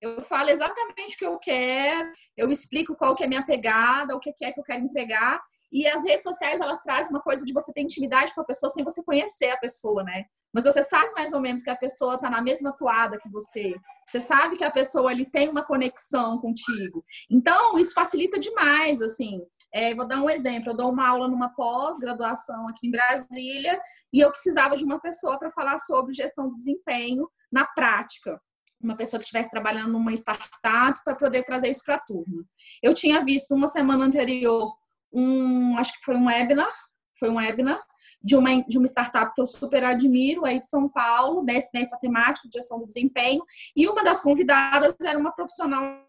[0.00, 4.14] Eu falo exatamente o que eu quero, eu explico qual que é a minha pegada,
[4.14, 5.40] o que é que eu quero entregar.
[5.72, 8.70] E as redes sociais, elas trazem uma coisa de você ter intimidade com a pessoa
[8.70, 10.24] sem você conhecer a pessoa, né?
[10.54, 13.74] mas você sabe mais ou menos que a pessoa está na mesma toada que você,
[14.06, 17.04] Você sabe que a pessoa ali tem uma conexão contigo.
[17.28, 19.40] Então, isso facilita demais, assim.
[19.72, 20.70] É, vou dar um exemplo.
[20.70, 23.80] Eu dou uma aula numa pós-graduação aqui em Brasília
[24.12, 28.40] e eu precisava de uma pessoa para falar sobre gestão de desempenho na prática
[28.80, 32.44] uma pessoa que estivesse trabalhando numa startup para poder trazer isso para a turma.
[32.82, 34.76] Eu tinha visto uma semana anterior
[35.14, 36.72] um, acho que foi um webinar,
[37.18, 37.80] foi um webinar
[38.22, 41.98] de uma, de uma startup que eu super admiro, aí de São Paulo, nesse, nessa
[41.98, 43.44] temática de gestão do desempenho,
[43.76, 46.02] e uma das convidadas era uma profissional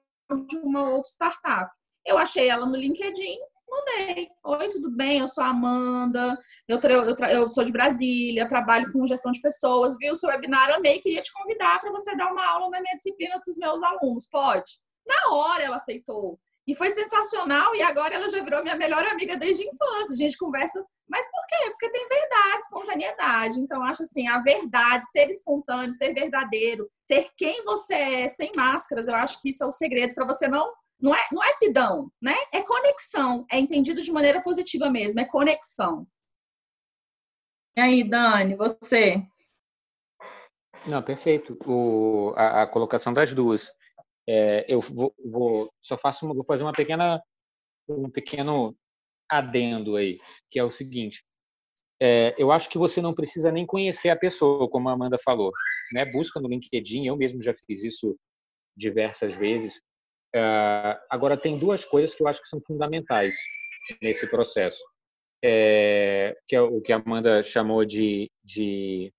[0.47, 1.71] de uma outra startup.
[2.05, 3.37] Eu achei ela no LinkedIn,
[3.69, 4.29] mandei.
[4.43, 5.19] Oi, tudo bem?
[5.19, 6.37] Eu sou a Amanda,
[6.67, 10.71] eu, eu, eu sou de Brasília, trabalho com gestão de pessoas, vi o seu webinar,
[10.71, 13.83] amei, queria te convidar para você dar uma aula na minha disciplina para os meus
[13.83, 14.27] alunos.
[14.29, 14.79] Pode?
[15.05, 16.39] Na hora ela aceitou.
[16.67, 20.13] E foi sensacional, e agora ela já virou minha melhor amiga desde a infância.
[20.13, 20.83] A gente conversa.
[21.07, 21.69] Mas por quê?
[21.69, 23.59] Porque tem verdade, espontaneidade.
[23.59, 29.07] Então, acho assim, a verdade, ser espontâneo, ser verdadeiro, ser quem você é, sem máscaras,
[29.07, 30.73] eu acho que isso é o segredo para você não.
[30.99, 32.35] Não é, não é pidão, né?
[32.53, 33.45] É conexão.
[33.51, 36.07] É entendido de maneira positiva mesmo, é conexão.
[37.77, 39.21] E aí, Dani, você?
[40.87, 41.57] Não, perfeito.
[41.65, 43.71] O, a, a colocação das duas.
[44.27, 47.21] É, eu vou, vou, só faço vou fazer uma pequena
[47.87, 48.75] um pequeno
[49.29, 51.23] adendo aí, que é o seguinte:
[52.01, 55.51] é, eu acho que você não precisa nem conhecer a pessoa, como a Amanda falou,
[55.93, 56.05] né?
[56.05, 58.17] Busca no LinkedIn, eu mesmo já fiz isso
[58.75, 59.81] diversas vezes.
[60.33, 63.35] É, agora tem duas coisas que eu acho que são fundamentais
[64.01, 64.83] nesse processo,
[65.43, 69.13] é, que é o que a Amanda chamou de, de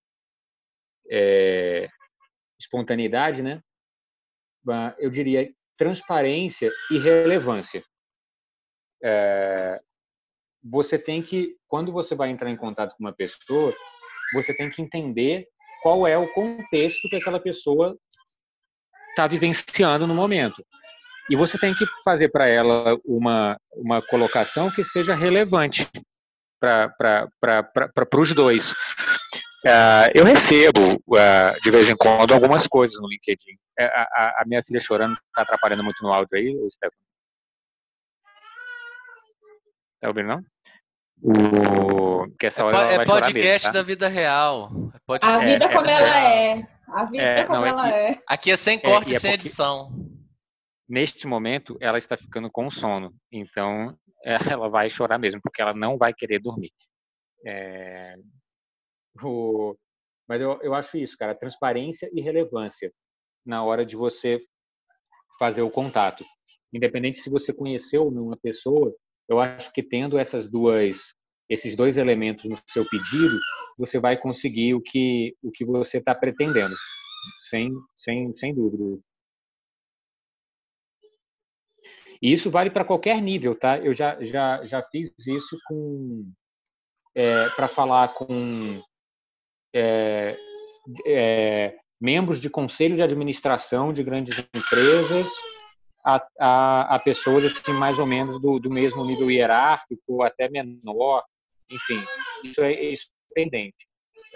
[1.11, 1.89] é,
[2.61, 3.63] espontaneidade, né?
[4.99, 7.83] Eu diria, transparência e relevância.
[9.03, 9.81] É,
[10.63, 13.73] você tem que, quando você vai entrar em contato com uma pessoa,
[14.33, 15.47] você tem que entender
[15.83, 17.97] qual é o contexto que aquela pessoa
[19.11, 20.65] está vivenciando no momento.
[21.31, 25.89] E você tem que fazer para ela uma, uma colocação que seja relevante
[26.61, 27.29] para
[28.17, 28.75] os dois.
[29.65, 33.57] Uh, eu recebo, uh, de vez em quando, algumas coisas no LinkedIn.
[33.79, 37.07] É, a, a, a minha filha chorando está atrapalhando muito no áudio aí, Stefano?
[40.01, 40.45] Tá ouvindo, não?
[41.23, 42.29] O...
[42.39, 43.73] Que essa hora é, é podcast mesmo, tá?
[43.73, 44.71] da vida real.
[44.95, 45.37] É podcast.
[45.37, 46.67] A vida é, como ela é.
[46.89, 48.21] A vida é, como não, ela é.
[48.29, 49.91] Aqui é sem corte e sem edição.
[50.89, 53.13] Neste momento, ela está ficando com sono.
[53.33, 56.73] Então, ela vai chorar mesmo, porque ela não vai querer dormir.
[59.23, 59.77] O...
[60.29, 62.93] Mas eu, eu acho isso, cara, transparência e relevância
[63.45, 64.41] na hora de você
[65.39, 66.25] fazer o contato.
[66.73, 68.95] Independente se você conheceu ou não a pessoa,
[69.29, 71.15] eu acho que tendo essas duas,
[71.49, 73.39] esses dois elementos no seu pedido,
[73.79, 76.75] você vai conseguir o que, o que você está pretendendo,
[77.49, 79.01] sem, sem, sem dúvida.
[82.21, 83.79] E isso vale para qualquer nível, tá?
[83.79, 86.33] Eu já, já, já fiz isso com
[87.15, 88.81] é, para falar com
[89.75, 90.37] é,
[91.07, 95.29] é, membros de conselho de administração de grandes empresas
[96.05, 101.25] a, a, a pessoas assim, mais ou menos do, do mesmo nível hierárquico até menor,
[101.71, 102.01] enfim,
[102.45, 102.95] isso é, é
[103.35, 103.87] pendente.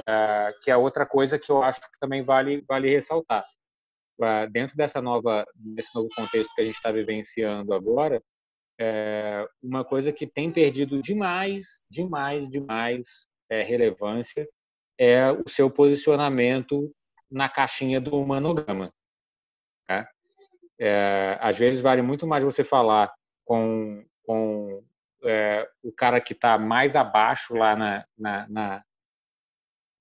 [0.01, 3.45] Uh, que é outra coisa que eu acho que também vale, vale ressaltar.
[4.19, 8.23] Uh, dentro dessa nova, desse novo contexto que a gente está vivenciando agora,
[8.81, 14.49] é uma coisa que tem perdido demais, demais, demais é, relevância
[15.01, 16.95] é o seu posicionamento
[17.31, 18.93] na caixinha do humanograma.
[19.89, 20.07] Né?
[20.79, 23.11] É, às vezes vale muito mais você falar
[23.43, 24.85] com, com
[25.25, 28.85] é, o cara que está mais abaixo lá na, na, na,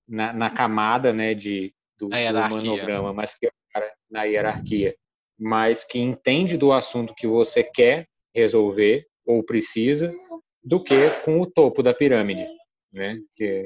[0.06, 4.98] na, na camada né, de, do, do humanograma, mas que é o cara na hierarquia,
[5.40, 10.14] mas que entende do assunto que você quer resolver ou precisa,
[10.62, 12.46] do que com o topo da pirâmide,
[12.92, 13.18] né?
[13.36, 13.66] Que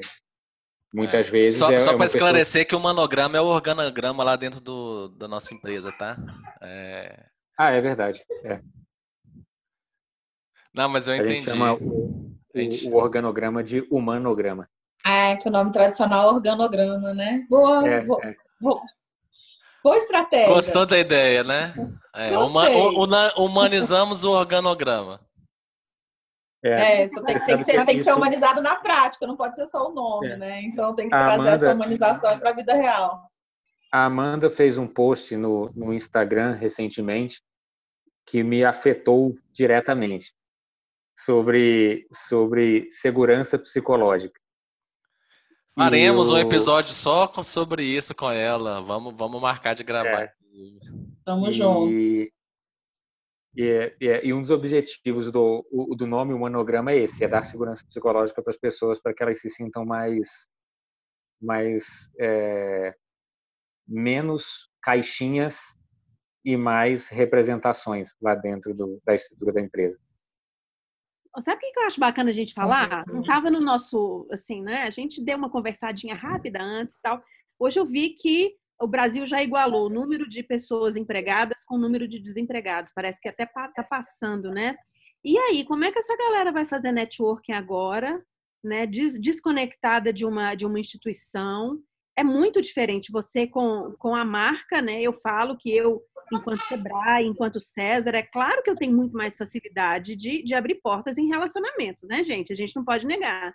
[0.94, 1.30] Muitas é.
[1.30, 1.58] vezes.
[1.58, 2.64] Só, é, só é para esclarecer pessoa...
[2.64, 6.16] que o manograma é o organograma lá dentro do, da nossa empresa, tá?
[6.62, 7.24] É...
[7.58, 8.24] Ah, é verdade.
[8.44, 8.60] É.
[10.72, 11.40] Não, mas eu a entendi.
[11.40, 12.88] Gente chama o, gente...
[12.88, 14.68] o, organograma de humanograma.
[15.04, 17.44] É, que o nome tradicional é organograma, né?
[17.50, 18.36] Boa, é, boa, é.
[18.60, 18.80] boa,
[19.82, 20.54] boa, estratégia.
[20.54, 21.74] Gostou da ideia, né?
[22.14, 22.64] É, uma,
[23.36, 25.20] humanizamos o organograma.
[26.64, 29.66] É, é tem, tem, que ser, tem que ser humanizado na prática, não pode ser
[29.66, 30.36] só o nome, é.
[30.36, 30.62] né?
[30.62, 33.28] Então tem que trazer Amanda, essa humanização para a vida real.
[33.92, 37.42] A Amanda fez um post no, no Instagram recentemente
[38.26, 40.32] que me afetou diretamente
[41.14, 44.40] sobre, sobre segurança psicológica.
[45.76, 46.34] Faremos eu...
[46.34, 48.80] um episódio só sobre isso com ela.
[48.80, 50.22] Vamos, vamos marcar de gravar.
[50.22, 50.32] É,
[51.24, 51.94] Tamo junto.
[53.56, 55.64] E, e, e, um dos objetivos do,
[55.96, 59.40] do nome Humanograma é esse, é dar segurança psicológica para as pessoas, para que elas
[59.40, 60.28] se sintam mais,
[61.40, 61.84] mais
[62.18, 62.94] é,
[63.86, 65.60] menos caixinhas
[66.44, 69.98] e mais representações lá dentro do, da estrutura da empresa.
[71.40, 73.04] Sabe o que eu acho bacana a gente falar?
[73.06, 74.82] Não estava no nosso, assim, né?
[74.82, 77.22] A gente deu uma conversadinha rápida antes e tal.
[77.58, 81.80] Hoje eu vi que o Brasil já igualou o número de pessoas empregadas com o
[81.80, 82.92] número de desempregados.
[82.94, 84.76] Parece que até está passando, né?
[85.24, 88.22] E aí, como é que essa galera vai fazer networking agora,
[88.62, 88.86] né?
[88.86, 91.80] Des desconectada de uma, de uma instituição?
[92.16, 95.00] É muito diferente você com, com a marca, né?
[95.00, 99.36] Eu falo que eu, enquanto Sebrae, enquanto César, é claro que eu tenho muito mais
[99.36, 102.52] facilidade de, de abrir portas em relacionamentos, né, gente?
[102.52, 103.54] A gente não pode negar.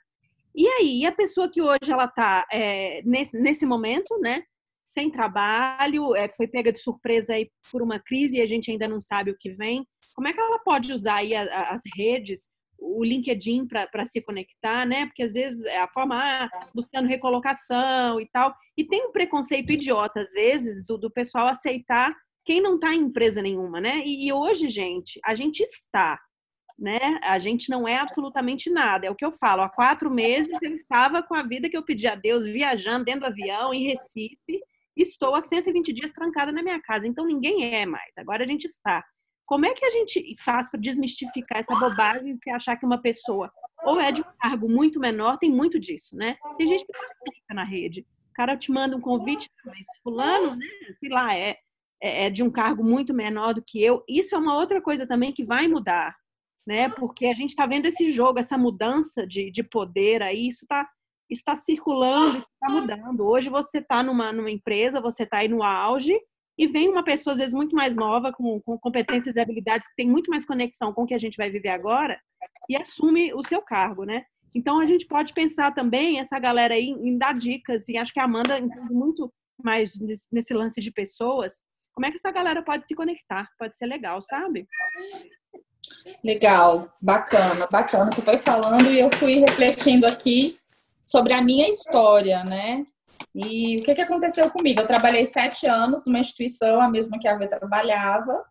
[0.55, 4.43] E aí, a pessoa que hoje ela está é, nesse, nesse momento, né?
[4.89, 8.87] Sem trabalho, é, foi pega de surpresa aí por uma crise e a gente ainda
[8.87, 9.85] não sabe o que vem.
[10.15, 12.49] Como é que ela pode usar aí as redes,
[12.79, 15.05] o LinkedIn para se conectar, né?
[15.05, 18.53] Porque às vezes é a forma ah, buscando recolocação e tal.
[18.75, 22.09] E tem um preconceito idiota, às vezes, do, do pessoal aceitar
[22.43, 24.01] quem não está em empresa nenhuma, né?
[24.03, 26.19] E, e hoje, gente, a gente está
[26.79, 27.19] né?
[27.21, 29.05] A gente não é absolutamente nada.
[29.05, 29.61] É o que eu falo.
[29.61, 33.21] Há quatro meses eu estava com a vida que eu pedi a Deus, viajando dentro
[33.21, 34.61] do avião, em Recife,
[34.95, 37.07] estou há 120 dias trancada na minha casa.
[37.07, 38.17] Então ninguém é mais.
[38.17, 39.03] Agora a gente está.
[39.45, 43.51] Como é que a gente faz para desmistificar essa bobagem de achar que uma pessoa
[43.83, 46.37] ou é de um cargo muito menor, tem muito disso, né?
[46.57, 48.01] Tem gente que não aceita na rede.
[48.29, 50.65] O cara te manda um convite, mas fulano, né?
[50.93, 51.57] Sei lá, é,
[52.01, 54.03] é, é de um cargo muito menor do que eu.
[54.07, 56.15] Isso é uma outra coisa também que vai mudar,
[56.67, 56.89] né?
[56.89, 60.87] Porque a gente está vendo esse jogo, essa mudança de, de poder aí, isso está
[61.33, 63.25] está circulando, está mudando.
[63.25, 66.19] Hoje você está numa, numa empresa, você está aí no auge,
[66.57, 69.95] e vem uma pessoa, às vezes, muito mais nova, com, com competências e habilidades que
[69.95, 72.19] tem muito mais conexão com o que a gente vai viver agora,
[72.69, 74.25] e assume o seu cargo, né?
[74.53, 78.19] Então, a gente pode pensar também, essa galera aí, em dar dicas, e acho que
[78.19, 79.31] a Amanda entende muito
[79.63, 79.93] mais
[80.31, 81.53] nesse lance de pessoas,
[81.93, 83.49] como é que essa galera pode se conectar?
[83.57, 84.65] Pode ser legal, sabe?
[86.23, 88.11] Legal, bacana, bacana.
[88.11, 90.57] Você foi falando e eu fui refletindo aqui
[91.09, 92.83] sobre a minha história, né?
[93.33, 94.79] E o que, que aconteceu comigo?
[94.79, 98.45] Eu trabalhei sete anos numa instituição, a mesma que a Ave trabalhava,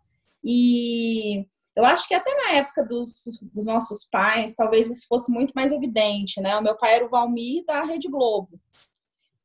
[0.45, 3.13] e eu acho que até na época dos,
[3.55, 6.57] dos, nossos pais, talvez isso fosse muito mais evidente, né?
[6.57, 8.61] O meu pai era o Valmir da Rede Globo,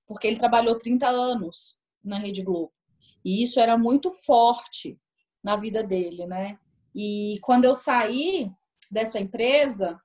[0.08, 2.74] porque ele trabalhou 30 anos na Rede Globo.
[3.24, 5.00] E isso era muito forte
[5.44, 6.58] na vida dele, né?
[6.96, 8.52] E quando eu saí
[8.90, 10.00] dessa empresa,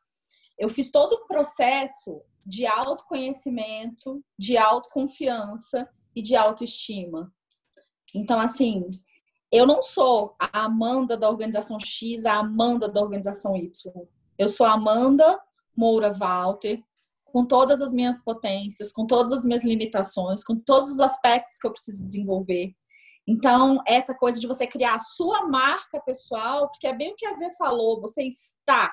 [0.58, 7.30] eu fiz todo o processo de autoconhecimento, de autoconfiança e de autoestima.
[8.14, 8.88] Então, assim,
[9.52, 13.70] eu não sou a Amanda da organização X, a Amanda da organização Y.
[14.38, 15.38] Eu sou a Amanda
[15.76, 16.82] Moura Walter,
[17.26, 21.66] com todas as minhas potências, com todas as minhas limitações, com todos os aspectos que
[21.66, 22.72] eu preciso desenvolver.
[23.26, 27.26] Então, essa coisa de você criar a sua marca pessoal, porque é bem o que
[27.26, 28.90] a Vê falou, você está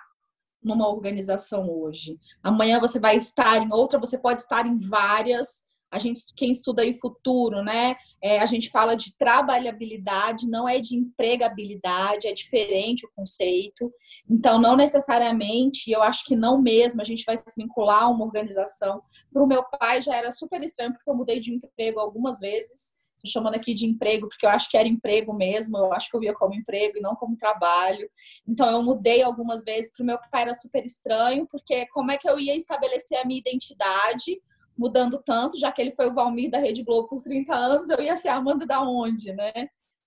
[0.65, 2.19] numa organização hoje.
[2.43, 5.63] Amanhã você vai estar em outra, você pode estar em várias.
[5.91, 7.95] A gente, quem estuda aí futuro, né?
[8.21, 13.89] É, a gente fala de trabalhabilidade, não é de empregabilidade, é diferente o conceito.
[14.29, 18.25] Então, não necessariamente, eu acho que não mesmo, a gente vai se vincular a uma
[18.25, 19.01] organização.
[19.31, 22.95] Para o meu pai já era super estranho, porque eu mudei de emprego algumas vezes
[23.25, 26.19] chamando aqui de emprego, porque eu acho que era emprego mesmo, eu acho que eu
[26.19, 28.09] via como emprego e não como trabalho.
[28.47, 32.17] Então eu mudei algumas vezes, para o meu pai era super estranho, porque como é
[32.17, 34.41] que eu ia estabelecer a minha identidade
[34.77, 38.01] mudando tanto, já que ele foi o Valmir da Rede Globo por 30 anos, eu
[38.01, 39.51] ia ser a Amanda da onde, né?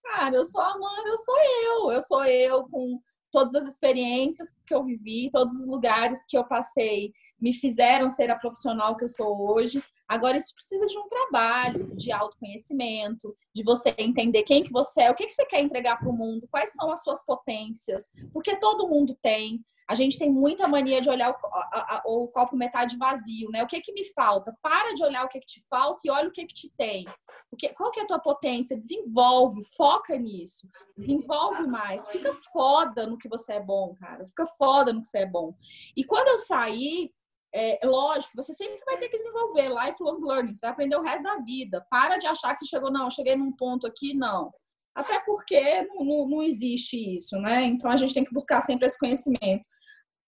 [0.04, 3.00] Cara, eu sou a Amanda, eu sou eu, eu sou eu com
[3.30, 8.30] todas as experiências que eu vivi, todos os lugares que eu passei me fizeram ser
[8.30, 9.82] a profissional que eu sou hoje.
[10.08, 15.10] Agora, isso precisa de um trabalho de autoconhecimento, de você entender quem que você é,
[15.10, 18.56] o que, que você quer entregar para o mundo, quais são as suas potências, porque
[18.56, 19.62] todo mundo tem.
[19.86, 23.62] A gente tem muita mania de olhar o, a, a, o copo metade vazio, né?
[23.62, 24.54] O que que me falta?
[24.60, 27.06] Para de olhar o que que te falta e olha o que que te tem.
[27.50, 28.76] O que, qual que é a tua potência?
[28.76, 30.68] Desenvolve, foca nisso.
[30.94, 32.06] Desenvolve mais.
[32.08, 34.26] Fica foda no que você é bom, cara.
[34.26, 35.54] Fica foda no que você é bom.
[35.96, 37.10] E quando eu saí,
[37.54, 41.22] é, lógico, você sempre vai ter que desenvolver lifelong learning, você vai aprender o resto
[41.22, 41.84] da vida.
[41.90, 44.52] Para de achar que você chegou, não, cheguei num ponto aqui, não.
[44.94, 47.64] Até porque não, não, não existe isso, né?
[47.64, 49.64] Então a gente tem que buscar sempre esse conhecimento.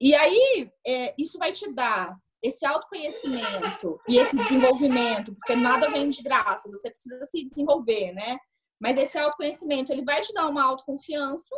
[0.01, 6.09] E aí, é, isso vai te dar esse autoconhecimento e esse desenvolvimento, porque nada vem
[6.09, 8.39] de graça, você precisa se desenvolver, né?
[8.81, 11.55] Mas esse autoconhecimento, ele vai te dar uma autoconfiança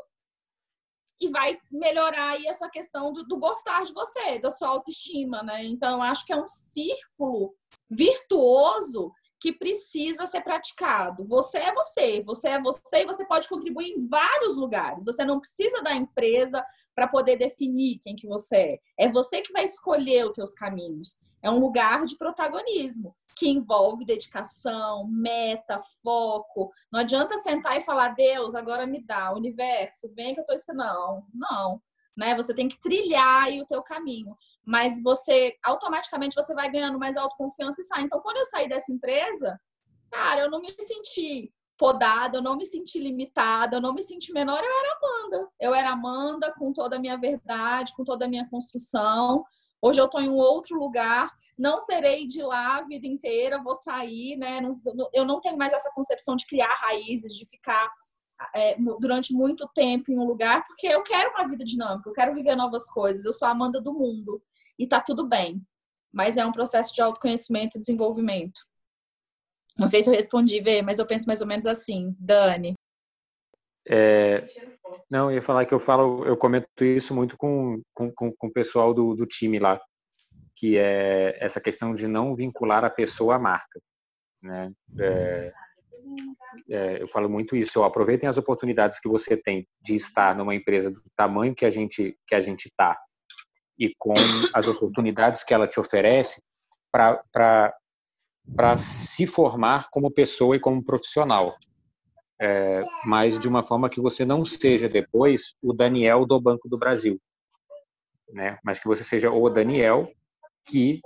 [1.23, 5.43] e vai melhorar aí a sua questão do, do, gostar de você, da sua autoestima,
[5.43, 5.65] né?
[5.65, 7.55] Então, acho que é um círculo
[7.89, 9.13] virtuoso
[9.43, 11.25] que precisa ser praticado.
[11.25, 15.05] Você é você, você é você e você pode contribuir em vários lugares.
[15.05, 16.65] Você não precisa da empresa
[16.95, 18.79] para poder definir quem que você é.
[19.07, 21.19] É você que vai escolher os teus caminhos.
[21.43, 26.71] É um lugar de protagonismo que envolve dedicação, meta, foco.
[26.93, 30.87] Não adianta sentar e falar, Deus, agora me dá, universo, vem que eu estou esperando.
[30.87, 31.83] Não, não.
[32.17, 32.37] Né?
[32.37, 34.37] Você tem que trilhar o teu caminho.
[34.65, 38.03] Mas você, automaticamente, você vai ganhando mais autoconfiança e sai.
[38.03, 39.61] Então, quando eu saí dessa empresa,
[40.11, 44.33] cara, eu não me senti podada, eu não me senti limitada, eu não me senti
[44.33, 45.49] menor, eu era Amanda.
[45.61, 49.45] Eu era Amanda com toda a minha verdade, com toda a minha construção.
[49.81, 53.75] Hoje eu estou em um outro lugar, não serei de lá a vida inteira, vou
[53.75, 54.61] sair, né?
[55.13, 57.91] eu não tenho mais essa concepção de criar raízes, de ficar
[58.55, 62.33] é, durante muito tempo em um lugar, porque eu quero uma vida dinâmica, eu quero
[62.33, 64.41] viver novas coisas, eu sou a Amanda do mundo
[64.79, 65.63] e tá tudo bem.
[66.13, 68.61] Mas é um processo de autoconhecimento e desenvolvimento.
[69.79, 72.15] Não sei se eu respondi, Vê, mas eu penso mais ou menos assim.
[72.19, 72.75] Dani.
[73.89, 74.45] É,
[75.11, 78.53] não, eu ia falar que eu falo, eu comento isso muito com, com, com, o
[78.53, 79.81] pessoal do, do time lá,
[80.57, 83.81] que é essa questão de não vincular a pessoa à marca.
[84.43, 84.73] Né?
[85.01, 85.53] É,
[86.71, 87.83] é, eu falo muito isso.
[87.83, 92.17] aproveitem as oportunidades que você tem de estar numa empresa do tamanho que a gente
[92.27, 92.99] que a gente está
[93.87, 94.15] e com
[94.55, 96.43] as oportunidades que ela te oferece
[96.91, 97.73] para
[98.77, 101.57] se formar como pessoa e como profissional
[102.43, 106.77] é, mas de uma forma que você não seja depois o Daniel do Banco do
[106.77, 107.21] Brasil,
[108.33, 108.59] né?
[108.65, 110.13] Mas que você seja o Daniel
[110.65, 111.01] que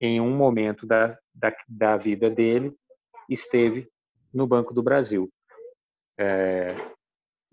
[0.00, 2.74] em um momento da, da, da vida dele
[3.28, 3.88] esteve
[4.34, 5.30] no Banco do Brasil.
[6.18, 6.74] É,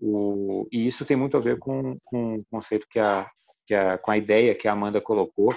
[0.00, 3.30] o, e isso tem muito a ver com, com o conceito que a,
[3.68, 5.54] que a, com a ideia que a Amanda colocou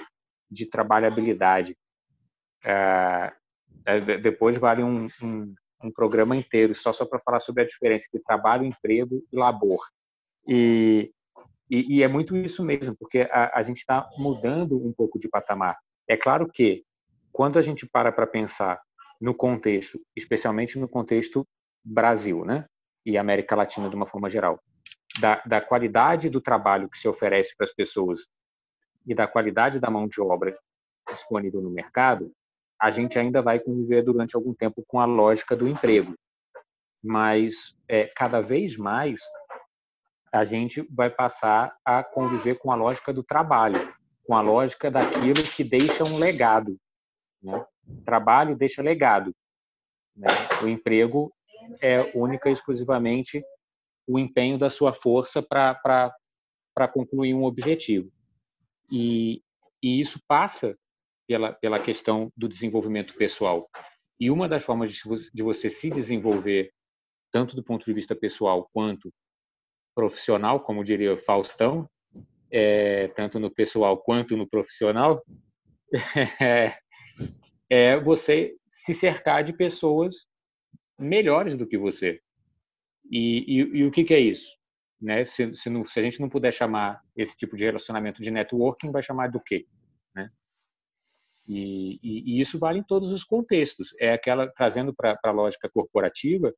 [0.50, 1.74] de trabalhabilidade.
[2.62, 3.32] É,
[3.86, 8.06] é depois vale um, um, um programa inteiro só só para falar sobre a diferença
[8.06, 9.80] entre trabalho, emprego e labor.
[10.46, 11.10] E,
[11.70, 15.28] e, e é muito isso mesmo, porque a, a gente está mudando um pouco de
[15.28, 15.78] patamar.
[16.06, 16.84] É claro que
[17.32, 18.78] quando a gente para para pensar
[19.18, 21.46] no contexto, especialmente no contexto
[21.82, 22.66] Brasil, né,
[23.06, 24.60] e América Latina de uma forma geral,
[25.20, 28.26] da, da qualidade do trabalho que se oferece para as pessoas
[29.06, 30.56] e da qualidade da mão de obra
[31.10, 32.32] disponível no mercado,
[32.80, 36.14] a gente ainda vai conviver durante algum tempo com a lógica do emprego.
[37.02, 39.20] Mas é, cada vez mais
[40.32, 43.92] a gente vai passar a conviver com a lógica do trabalho,
[44.24, 46.76] com a lógica daquilo que deixa um legado.
[47.42, 47.64] Né?
[48.04, 49.34] Trabalho deixa legado.
[50.16, 50.28] Né?
[50.62, 51.32] O emprego
[51.80, 53.44] é única e exclusivamente
[54.12, 56.12] o empenho da sua força para
[56.92, 58.12] concluir um objetivo.
[58.90, 59.42] E,
[59.82, 60.76] e isso passa
[61.26, 63.70] pela, pela questão do desenvolvimento pessoal.
[64.20, 66.70] E uma das formas de você se desenvolver,
[67.32, 69.10] tanto do ponto de vista pessoal quanto
[69.94, 71.88] profissional, como diria Faustão,
[72.50, 75.24] é, tanto no pessoal quanto no profissional,
[76.38, 76.76] é,
[77.70, 80.26] é você se cercar de pessoas
[80.98, 82.20] melhores do que você.
[83.10, 84.50] E, e, e o que, que, é isso?
[85.00, 85.24] Né?
[85.24, 88.90] Se, se, não, se, a gente não puder chamar esse tipo de relacionamento de networking,
[88.90, 89.66] vai chamar do quê?
[90.14, 90.30] Né?
[91.46, 93.94] E, e, isso vale em todos os contextos.
[93.98, 96.54] É aquela trazendo para a lógica corporativa,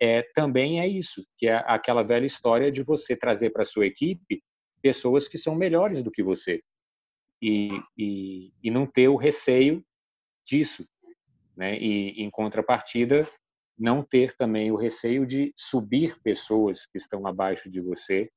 [0.00, 4.42] é também é isso, que é aquela velha história de você trazer para sua equipe
[4.80, 6.60] pessoas que são melhores do que você
[7.40, 9.84] e, e, e não ter o receio
[10.46, 10.86] disso,
[11.56, 11.76] né?
[11.78, 13.28] E em contrapartida,
[13.78, 18.30] não ter também o receio de subir pessoas que estão abaixo de você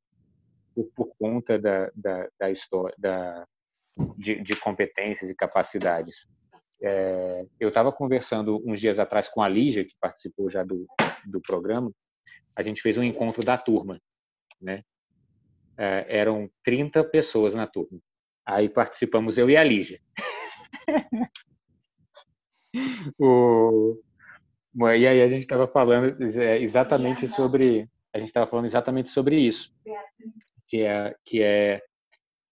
[0.74, 3.46] por, por conta da, da, da história da
[4.18, 6.28] de, de competências e capacidades.
[6.82, 10.86] É, eu estava conversando uns dias atrás com a Lígia, que participou já do,
[11.26, 11.92] do programa.
[12.56, 14.02] A gente fez um encontro da turma,
[14.62, 14.84] né?
[15.78, 18.00] É, eram 30 pessoas na turma.
[18.46, 20.00] Aí participamos eu e a Lígia.
[23.18, 23.98] o,
[24.76, 29.38] e aí a gente estava falando é, exatamente sobre a gente estava falando exatamente sobre
[29.38, 29.74] isso,
[30.68, 31.82] que é que é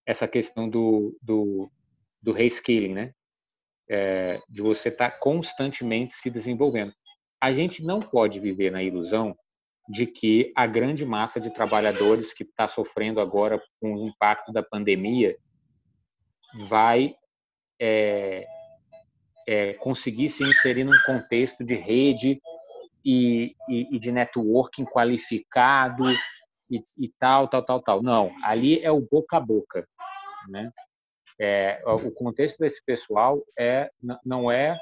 [0.06, 1.72] essa questão do, do,
[2.22, 3.14] do reskilling, né?
[3.90, 6.94] É, de você estar tá constantemente se desenvolvendo.
[7.42, 9.34] A gente não pode viver na ilusão
[9.90, 14.64] de que a grande massa de trabalhadores que está sofrendo agora com o impacto da
[14.64, 15.38] pandemia
[16.68, 17.16] vai
[17.80, 18.46] é,
[19.48, 22.42] é, conseguir se inserir num contexto de rede
[23.04, 26.04] e, e, e de networking qualificado
[26.70, 28.04] e, e, tal, tal, tal, tal.
[28.04, 29.88] Não, ali é o boca a boca,
[30.50, 30.72] né?
[31.40, 33.90] É, o contexto desse pessoal é
[34.24, 34.78] não é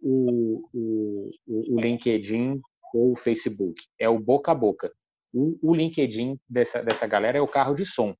[0.00, 2.60] o, o, o LinkedIn
[2.94, 4.92] ou o Facebook, é o boca a boca.
[5.32, 8.14] O, o LinkedIn dessa, dessa galera é o carro de som,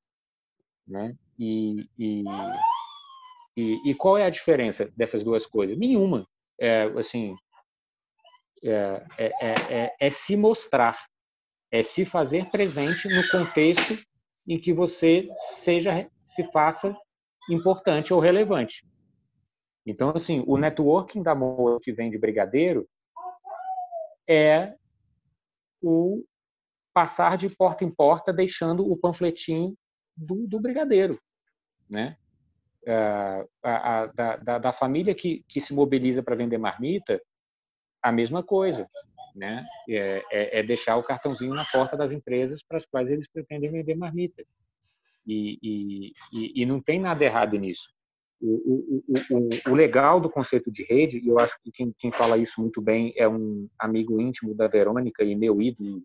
[0.86, 1.14] né?
[1.38, 2.24] E, e,
[3.58, 5.76] e, e qual é a diferença dessas duas coisas?
[5.76, 6.24] Nenhuma.
[6.60, 7.34] É, assim,
[8.62, 9.32] é, é,
[9.68, 10.96] é, é, se mostrar,
[11.68, 13.98] é se fazer presente no contexto
[14.46, 16.96] em que você seja, se faça
[17.50, 18.86] importante ou relevante.
[19.84, 22.88] Então, assim, o networking da moça que vem de brigadeiro
[24.28, 24.72] é
[25.82, 26.24] o
[26.94, 29.76] passar de porta em porta deixando o panfletinho
[30.16, 31.20] do, do brigadeiro,
[31.90, 32.16] né?
[32.90, 37.20] A, a, da, da, família que, que se mobiliza para vender marmita,
[38.02, 38.88] a mesma coisa,
[39.34, 39.66] né?
[39.88, 43.70] É, é, é, deixar o cartãozinho na porta das empresas para as quais eles pretendem
[43.70, 44.44] vender marmita.
[45.26, 47.92] E, e, e, e não tem nada errado nisso.
[48.40, 52.12] O, o, o, o, legal do conceito de rede, e eu acho que quem, quem
[52.12, 56.02] fala isso muito bem é um amigo íntimo da Verônica e meu ídolo,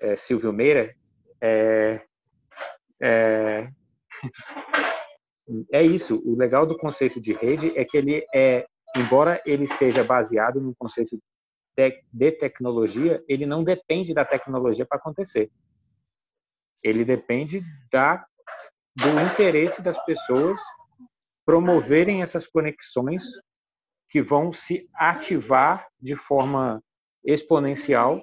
[0.00, 0.94] é, Silvio Meira,
[1.42, 2.00] é,
[3.02, 3.68] é,
[5.72, 6.22] é isso.
[6.24, 8.66] O legal do conceito de rede é que ele é,
[8.96, 11.18] embora ele seja baseado no conceito
[12.12, 15.50] de, tecnologia, ele não depende da tecnologia para acontecer.
[16.82, 18.24] Ele depende da
[18.96, 20.60] do interesse das pessoas
[21.44, 23.24] promoverem essas conexões
[24.08, 26.80] que vão se ativar de forma
[27.24, 28.22] exponencial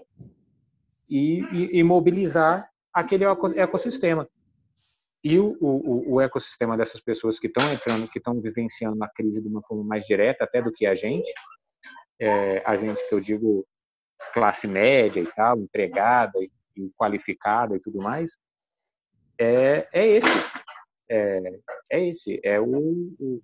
[1.09, 3.25] e, e, e mobilizar aquele
[3.57, 4.29] ecossistema.
[5.23, 9.41] E o, o, o, ecossistema dessas pessoas que estão entrando, que estão vivenciando a crise
[9.41, 11.31] de uma forma mais direta até do que a gente,
[12.19, 13.65] é, a gente que eu digo
[14.33, 18.35] classe média e tal, empregada e, e qualificada e tudo mais,
[19.37, 20.51] é, é esse.
[21.09, 21.59] É,
[21.91, 22.39] é esse.
[22.43, 22.65] É o,
[23.19, 23.41] o,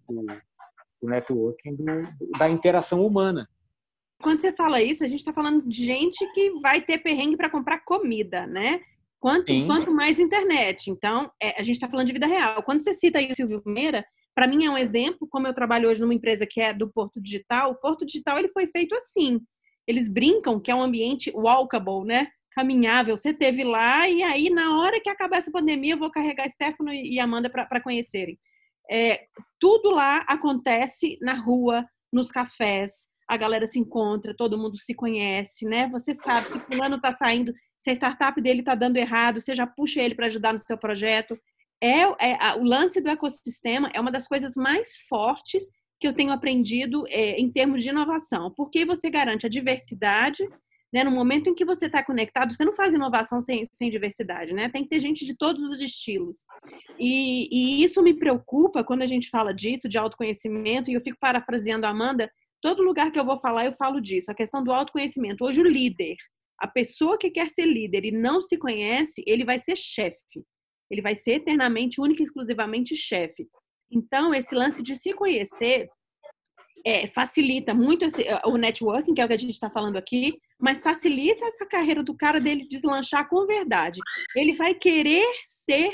[1.01, 3.47] o networking do, da interação humana.
[4.21, 7.49] Quando você fala isso, a gente está falando de gente que vai ter perrengue para
[7.49, 8.81] comprar comida, né?
[9.19, 10.91] Quanto, quanto mais internet.
[10.91, 12.61] Então, é, a gente está falando de vida real.
[12.63, 14.05] Quando você cita aí o Silvio Meira,
[14.35, 17.19] para mim é um exemplo, como eu trabalho hoje numa empresa que é do Porto
[17.19, 19.41] Digital, o Porto Digital ele foi feito assim.
[19.87, 22.27] Eles brincam que é um ambiente walkable, né?
[22.51, 23.17] Caminhável.
[23.17, 26.93] Você teve lá e aí, na hora que acabar essa pandemia, eu vou carregar Stefano
[26.93, 28.37] e Amanda para conhecerem.
[28.89, 29.25] É,
[29.59, 35.65] tudo lá acontece na rua, nos cafés, a galera se encontra, todo mundo se conhece,
[35.65, 35.89] né?
[35.89, 39.67] Você sabe se fulano está saindo, se a startup dele está dando errado, você já
[39.67, 41.37] puxa ele para ajudar no seu projeto.
[41.81, 45.63] É, é, o lance do ecossistema é uma das coisas mais fortes
[45.99, 50.47] que eu tenho aprendido é, em termos de inovação, porque você garante a diversidade,
[50.93, 51.03] né?
[51.03, 54.69] No momento em que você está conectado, você não faz inovação sem, sem diversidade, né?
[54.69, 56.45] Tem que ter gente de todos os estilos.
[56.99, 61.17] E, e isso me preocupa quando a gente fala disso, de autoconhecimento, e eu fico
[61.19, 64.31] parafraseando a Amanda, todo lugar que eu vou falar, eu falo disso.
[64.31, 65.43] A questão do autoconhecimento.
[65.43, 66.15] Hoje, o líder,
[66.59, 70.43] a pessoa que quer ser líder e não se conhece, ele vai ser chefe.
[70.89, 73.47] Ele vai ser eternamente, única e exclusivamente chefe.
[73.91, 75.89] Então, esse lance de se conhecer
[76.85, 80.33] é, facilita muito esse, o networking, que é o que a gente está falando aqui,
[80.59, 83.99] mas facilita essa carreira do cara dele deslanchar com verdade.
[84.35, 85.93] Ele vai querer ser.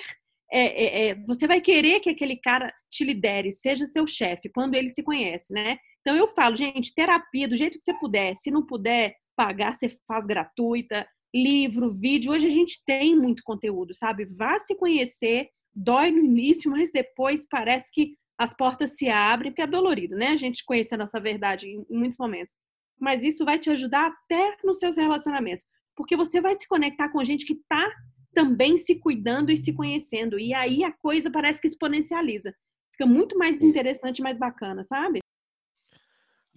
[0.52, 4.76] É, é, é você vai querer que aquele cara te lidere, seja seu chefe, quando
[4.76, 5.78] ele se conhece, né?
[6.04, 8.36] Então eu falo, gente, terapia do jeito que você puder.
[8.36, 12.34] Se não puder pagar, você faz gratuita, livro, vídeo.
[12.34, 14.26] Hoje a gente tem muito conteúdo, sabe?
[14.26, 19.62] Vá se conhecer, dói no início, mas depois parece que as portas se abrem, porque
[19.62, 20.28] é dolorido, né?
[20.28, 22.54] A gente conhecer a nossa verdade em muitos momentos.
[23.00, 25.64] Mas isso vai te ajudar até nos seus relacionamentos,
[25.96, 27.90] porque você vai se conectar com gente que tá
[28.34, 30.38] também se cuidando e se conhecendo.
[30.38, 32.54] E aí a coisa parece que exponencializa.
[32.92, 35.23] Fica muito mais interessante, mais bacana, sabe?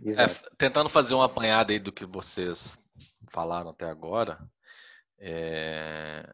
[0.04, 0.26] É,
[0.58, 2.78] tentando fazer uma apanhada aí do que vocês
[3.30, 4.38] falaram até agora,
[5.18, 6.28] é...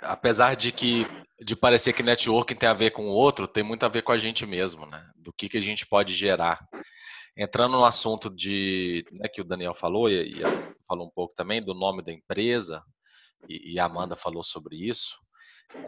[0.00, 1.06] apesar de que
[1.40, 4.12] de parecer que networking tem a ver com o outro, tem muito a ver com
[4.12, 5.06] a gente mesmo, né?
[5.16, 6.66] Do que, que a gente pode gerar.
[7.36, 10.42] Entrando no assunto de né, que o Daniel falou e, e
[10.88, 12.82] falou um pouco também do nome da empresa
[13.48, 15.18] e, e a Amanda falou sobre isso.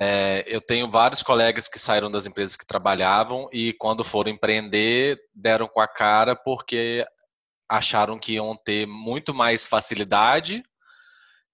[0.01, 5.19] É, eu tenho vários colegas que saíram das empresas que trabalhavam e quando foram empreender
[5.35, 7.05] deram com a cara porque
[7.69, 10.63] acharam que iam ter muito mais facilidade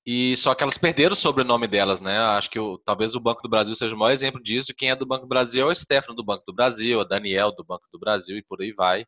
[0.06, 2.18] e só que elas perderam o sobrenome delas, né?
[2.18, 4.74] Acho que o, talvez o Banco do Brasil seja o maior exemplo disso.
[4.76, 7.52] Quem é do Banco do Brasil é o Stefano do Banco do Brasil, a Daniel
[7.52, 9.06] do Banco do Brasil e por aí vai.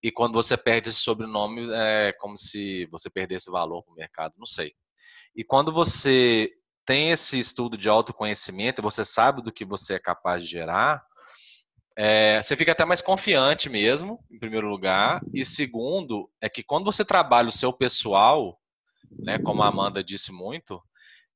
[0.00, 4.34] E quando você perde esse sobrenome, é como se você perdesse valor para o mercado,
[4.38, 4.72] não sei.
[5.34, 6.48] E quando você
[6.84, 11.02] tem esse estudo de autoconhecimento, você sabe do que você é capaz de gerar,
[11.96, 15.20] é, você fica até mais confiante mesmo, em primeiro lugar.
[15.32, 18.58] E segundo, é que quando você trabalha o seu pessoal,
[19.20, 20.82] né, como a Amanda disse muito,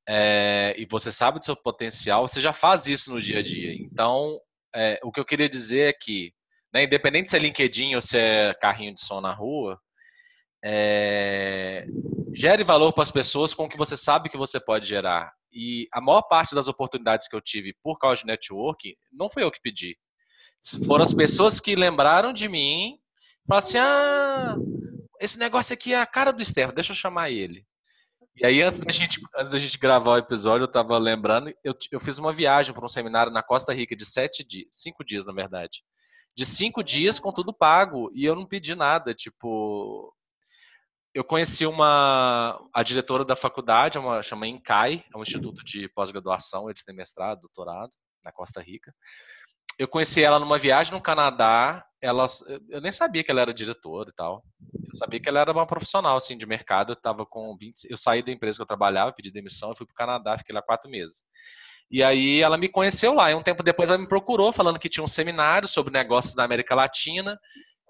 [0.09, 3.73] é, e você sabe do seu potencial, você já faz isso no dia a dia.
[3.75, 4.39] Então,
[4.75, 6.33] é, o que eu queria dizer é que,
[6.73, 9.81] né, independente se é LinkedIn ou se é carrinho de som na rua,
[12.35, 15.38] gere valor para as pessoas com o que você sabe que você pode gerar.
[15.59, 19.43] E a maior parte das oportunidades que eu tive por causa de networking, não foi
[19.43, 19.99] eu que pedi.
[20.87, 22.97] Foram as pessoas que lembraram de mim,
[23.45, 24.57] falaram assim: ah,
[25.21, 27.67] esse negócio aqui é a cara do Stefano, deixa eu chamar ele.
[28.37, 31.75] E aí, antes da gente, antes da gente gravar o episódio, eu estava lembrando, eu,
[31.91, 35.27] eu fiz uma viagem para um seminário na Costa Rica de sete dias, cinco dias,
[35.27, 35.83] na verdade.
[36.37, 38.13] De cinco dias com tudo pago.
[38.15, 40.15] E eu não pedi nada, tipo.
[41.19, 46.71] Eu conheci uma a diretora da faculdade, uma chama INCAI, é um instituto de pós-graduação,
[46.71, 47.93] eles têm mestrado, doutorado
[48.23, 48.93] na Costa Rica
[49.79, 51.85] eu conheci ela numa viagem no Canadá.
[52.03, 52.27] Ela,
[52.69, 54.43] eu nem sabia que ela era diretora e tal.
[54.91, 56.93] Eu sabia que ela era uma profissional assim de mercado.
[56.93, 59.93] Eu tava com 20, eu saí da empresa que eu trabalhava, pedi demissão, fui para
[59.93, 61.23] o Canadá, fiquei lá quatro meses.
[61.91, 63.31] E aí ela me conheceu lá.
[63.31, 66.43] E um tempo depois ela me procurou falando que tinha um seminário sobre negócios da
[66.43, 67.39] América Latina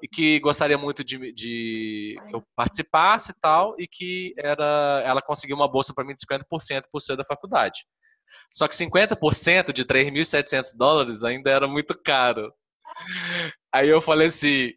[0.03, 5.23] e que gostaria muito de, de que eu participasse e tal, e que era, ela
[5.23, 7.85] conseguiu uma bolsa para mim de 50% por ser da faculdade.
[8.53, 12.53] Só que 50% de 3.700 dólares ainda era muito caro.
[13.73, 14.73] Aí eu falei assim,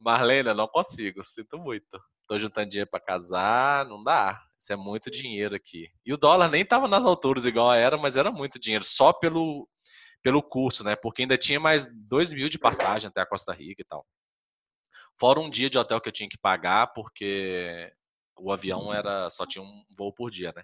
[0.00, 2.00] Marlene, não consigo, sinto muito.
[2.26, 4.40] Tô juntando dinheiro para casar, não dá.
[4.58, 5.88] Isso é muito dinheiro aqui.
[6.04, 9.68] E o dólar nem tava nas alturas igual era, mas era muito dinheiro, só pelo,
[10.22, 10.96] pelo curso, né?
[10.96, 14.04] Porque ainda tinha mais 2 mil de passagem até a Costa Rica e tal.
[15.18, 17.92] Fora um dia de hotel que eu tinha que pagar, porque
[18.38, 20.62] o avião era só tinha um voo por dia, né?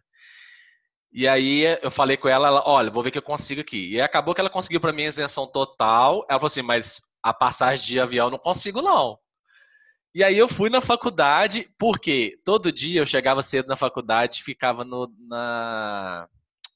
[1.12, 3.90] E aí eu falei com ela, ela, olha, vou ver o que eu consigo aqui.
[3.90, 6.26] E acabou que ela conseguiu para mim a isenção total.
[6.28, 9.16] Ela falou assim, mas a passagem de avião eu não consigo não.
[10.12, 14.84] E aí eu fui na faculdade, porque todo dia eu chegava cedo na faculdade, ficava
[14.84, 16.28] no, na,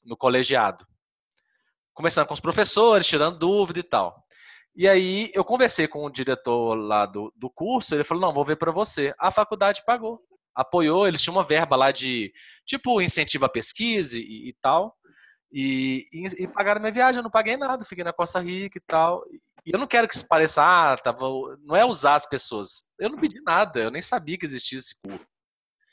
[0.05, 0.85] no colegiado,
[1.93, 4.25] conversando com os professores, tirando dúvida e tal.
[4.79, 8.45] E aí eu conversei com o diretor lá do, do curso, ele falou, não, vou
[8.45, 9.13] ver para você.
[9.19, 10.21] A faculdade pagou
[10.55, 12.33] apoiou, eles tinham uma verba lá de
[12.65, 14.95] tipo incentivo à pesquisa e, e tal.
[15.51, 18.81] E, e, e, pagaram minha viagem, eu não paguei nada, fiquei na Costa Rica e
[18.85, 19.23] tal.
[19.65, 21.25] E eu não quero que isso pareça, ah, tava,
[21.63, 22.83] não é usar as pessoas.
[22.97, 25.25] Eu não pedi nada, eu nem sabia que existia esse curso.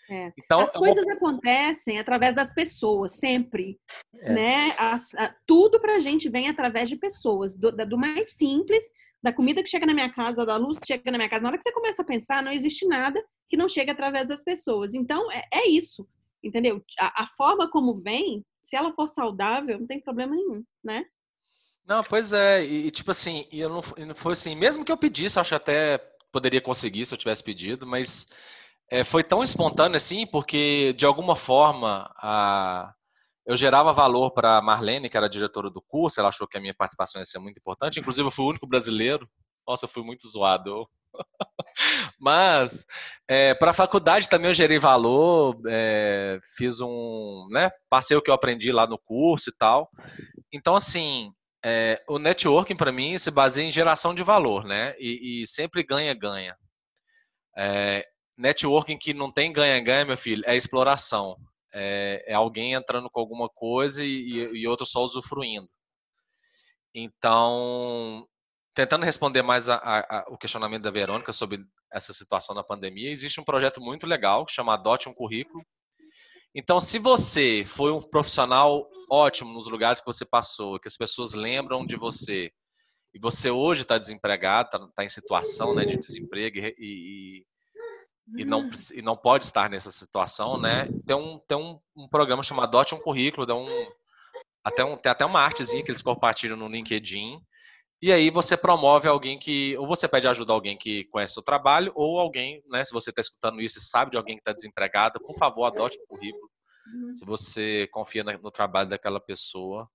[0.09, 0.33] É.
[0.39, 1.15] Então, as coisas vou...
[1.15, 3.79] acontecem através das pessoas, sempre.
[4.15, 4.33] É.
[4.33, 4.69] Né?
[4.79, 8.85] As, a, tudo pra gente vem através de pessoas, do, do mais simples
[9.23, 11.43] da comida que chega na minha casa, da luz que chega na minha casa.
[11.43, 14.45] Na hora que você começa a pensar, não existe nada que não chegue através das
[14.45, 14.95] pessoas.
[14.95, 16.07] Então, é, é isso,
[16.43, 16.81] entendeu?
[16.99, 21.05] A, a, forma como vem, se ela for saudável, não tem problema nenhum, né?
[21.85, 22.65] Não, pois é.
[22.65, 25.99] E, tipo assim, eu não, não foi assim, mesmo que eu pedisse, acho que até
[26.31, 28.27] poderia conseguir se eu tivesse pedido, mas
[28.91, 32.93] é, foi tão espontâneo assim, porque de alguma forma a
[33.47, 36.75] eu gerava valor para Marlene, que era diretora do curso, ela achou que a minha
[36.75, 38.01] participação ia ser muito importante.
[38.01, 39.29] Inclusive, eu fui o único brasileiro.
[39.67, 40.89] Nossa, eu fui muito zoado.
[42.19, 42.85] Mas,
[43.29, 47.47] é, para a faculdade também eu gerei valor, é, fiz um.
[47.53, 49.89] Né, passei o que eu aprendi lá no curso e tal.
[50.53, 51.31] Então, assim,
[51.65, 54.97] é, o networking para mim se baseia em geração de valor, né?
[54.99, 56.57] E, e sempre ganha-ganha.
[57.57, 58.05] É,
[58.37, 61.37] networking que não tem ganha-ganha, meu filho, é exploração
[61.77, 65.69] é, é alguém entrando com alguma coisa e, e outro só usufruindo.
[66.95, 68.27] Então,
[68.75, 71.63] tentando responder mais a, a, a, o questionamento da Verônica sobre
[71.93, 75.63] essa situação da pandemia, existe um projeto muito legal que chama Adote um Currículo.
[76.55, 81.35] Então, se você foi um profissional ótimo nos lugares que você passou, que as pessoas
[81.35, 82.51] lembram de você,
[83.13, 87.47] e você hoje está desempregado, está tá em situação né, de desemprego e, e,
[88.35, 88.71] e não, hum.
[88.95, 90.89] e não pode estar nessa situação, né?
[91.07, 93.87] Tem um, tem um, um programa chamado Adote um Currículo, dá um,
[94.65, 97.41] até um, tem até uma artezinha que eles compartilham no LinkedIn.
[98.03, 101.43] E aí você promove alguém que, ou você pede ajuda a alguém que conhece o
[101.43, 104.53] trabalho, ou alguém, né, se você está escutando isso e sabe de alguém que está
[104.53, 106.51] desempregado, por favor, adote um currículo.
[106.93, 107.15] Uhum.
[107.15, 109.89] Se você confia no trabalho daquela pessoa.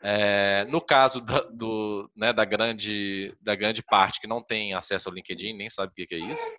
[0.00, 5.08] É, no caso do, do, né, da, grande, da grande parte que não tem acesso
[5.08, 6.58] ao LinkedIn, nem sabe o que é isso,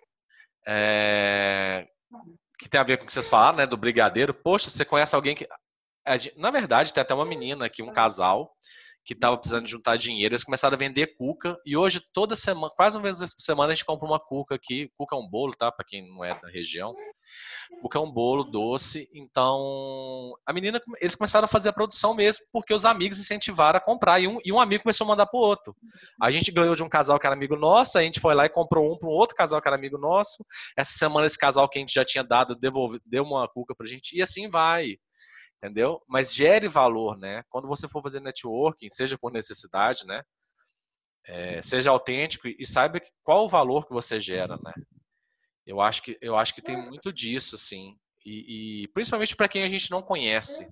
[0.66, 1.86] é,
[2.58, 4.34] que tem a ver com o que vocês falaram, né, do brigadeiro.
[4.34, 5.48] Poxa, você conhece alguém que.
[6.36, 8.54] Na verdade, tem até uma menina aqui, um casal,
[9.10, 10.34] que estava precisando juntar dinheiro.
[10.34, 13.74] Eles começaram a vender cuca e hoje, toda semana, quase uma vez por semana, a
[13.74, 14.88] gente compra uma cuca aqui.
[14.96, 15.72] Cuca é um bolo, tá?
[15.72, 16.94] Para quem não é da região.
[17.82, 19.08] Cuca é um bolo doce.
[19.12, 23.80] Então, a menina, eles começaram a fazer a produção mesmo porque os amigos incentivaram a
[23.80, 24.20] comprar.
[24.20, 25.74] E um, e um amigo começou a mandar pro outro.
[26.22, 28.48] A gente ganhou de um casal que era amigo nosso, a gente foi lá e
[28.48, 30.44] comprou um para um outro casal que era amigo nosso.
[30.76, 33.88] Essa semana, esse casal que a gente já tinha dado, devolve, deu uma cuca pra
[33.88, 34.16] gente.
[34.16, 34.98] E assim vai
[35.62, 36.02] entendeu?
[36.08, 37.42] Mas gere valor, né?
[37.50, 40.22] Quando você for fazer networking, seja por necessidade, né?
[41.26, 44.72] É, seja autêntico e saiba qual o valor que você gera, né?
[45.66, 47.94] Eu acho que eu acho que tem muito disso, assim,
[48.24, 50.66] e, e principalmente para quem a gente não conhece,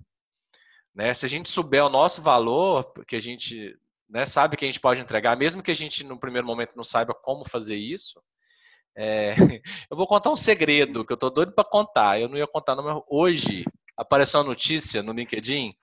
[0.93, 1.13] né?
[1.13, 3.77] Se a gente souber o nosso valor, que a gente
[4.09, 6.83] né, sabe que a gente pode entregar, mesmo que a gente no primeiro momento não
[6.83, 8.19] saiba como fazer isso,
[8.97, 9.33] é,
[9.89, 12.19] eu vou contar um segredo que eu tô doido para contar.
[12.19, 13.63] Eu não ia contar, não, mas hoje
[13.99, 15.75] apareceu uma notícia no LinkedIn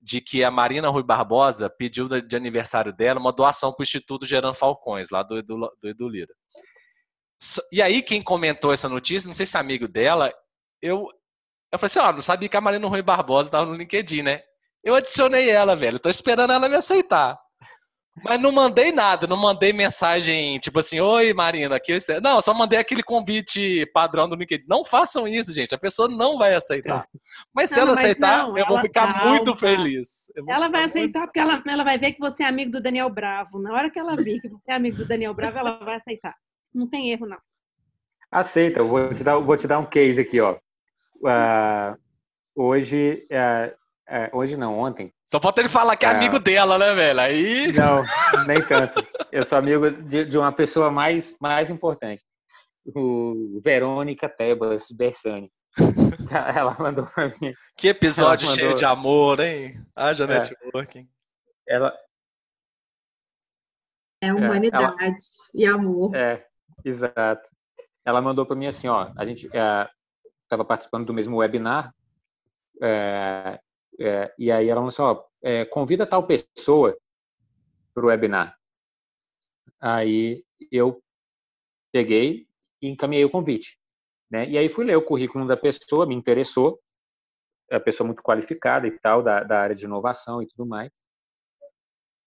[0.00, 4.24] de que a Marina Rui Barbosa pediu de aniversário dela uma doação para o Instituto
[4.24, 6.32] Gerando Falcões, lá do Edu, do Edu Lira.
[7.72, 10.32] E aí, quem comentou essa notícia, não sei se é amigo dela,
[10.80, 11.08] eu,
[11.72, 14.42] eu falei assim: ó, não sabia que a Marina Rui Barbosa estava no LinkedIn, né?
[14.82, 15.98] Eu adicionei ela, velho.
[15.98, 17.38] Tô esperando ela me aceitar.
[18.24, 21.98] Mas não mandei nada, não mandei mensagem tipo assim, oi Marina, aqui eu...
[22.20, 24.64] Não, só mandei aquele convite padrão do LinkedIn.
[24.68, 25.74] Não façam isso, gente.
[25.74, 27.06] A pessoa não vai aceitar.
[27.54, 29.30] Mas se não, ela mas aceitar, não, eu vou ficar calma.
[29.30, 30.32] muito feliz.
[30.48, 31.28] Ela vai aceitar muito...
[31.28, 33.58] porque ela, ela vai ver que você é amigo do Daniel Bravo.
[33.58, 36.34] Na hora que ela vir que você é amigo do Daniel Bravo, ela vai aceitar.
[36.74, 37.38] Não tem erro, não.
[38.30, 40.58] Aceita, eu vou te dar, vou te dar um case aqui, ó.
[41.16, 41.96] Uh,
[42.54, 43.74] hoje, uh,
[44.08, 47.20] uh, hoje não, ontem, só falta ele falar que é, é, amigo dela, né, velho?
[47.20, 47.72] Aí.
[47.72, 48.02] Não,
[48.46, 49.06] nem tanto.
[49.30, 52.24] Eu sou amigo de, de uma pessoa mais, mais importante.
[52.86, 55.52] O Verônica Tebas Bersani.
[56.56, 57.52] Ela mandou pra mim.
[57.76, 58.64] Que episódio mandou...
[58.64, 59.80] cheio de amor, hein?
[59.94, 60.26] Haja é.
[60.26, 61.08] networking.
[61.66, 61.94] Ela.
[64.22, 65.16] É humanidade é, ela...
[65.54, 66.16] e amor.
[66.16, 66.44] É,
[66.84, 67.48] exato.
[68.04, 71.94] Ela mandou para mim assim, ó, a gente estava é, participando do mesmo webinar
[72.82, 73.60] é,
[74.00, 76.96] é, e aí ela falou assim, ó, é, convida tal pessoa
[77.94, 78.56] para o webinar.
[79.80, 81.02] Aí eu
[81.92, 82.46] peguei
[82.80, 83.78] e encaminhei o convite.
[84.30, 84.48] Né?
[84.48, 86.80] E aí fui ler o currículo da pessoa, me interessou,
[87.70, 90.90] é uma pessoa muito qualificada e tal, da, da área de inovação e tudo mais.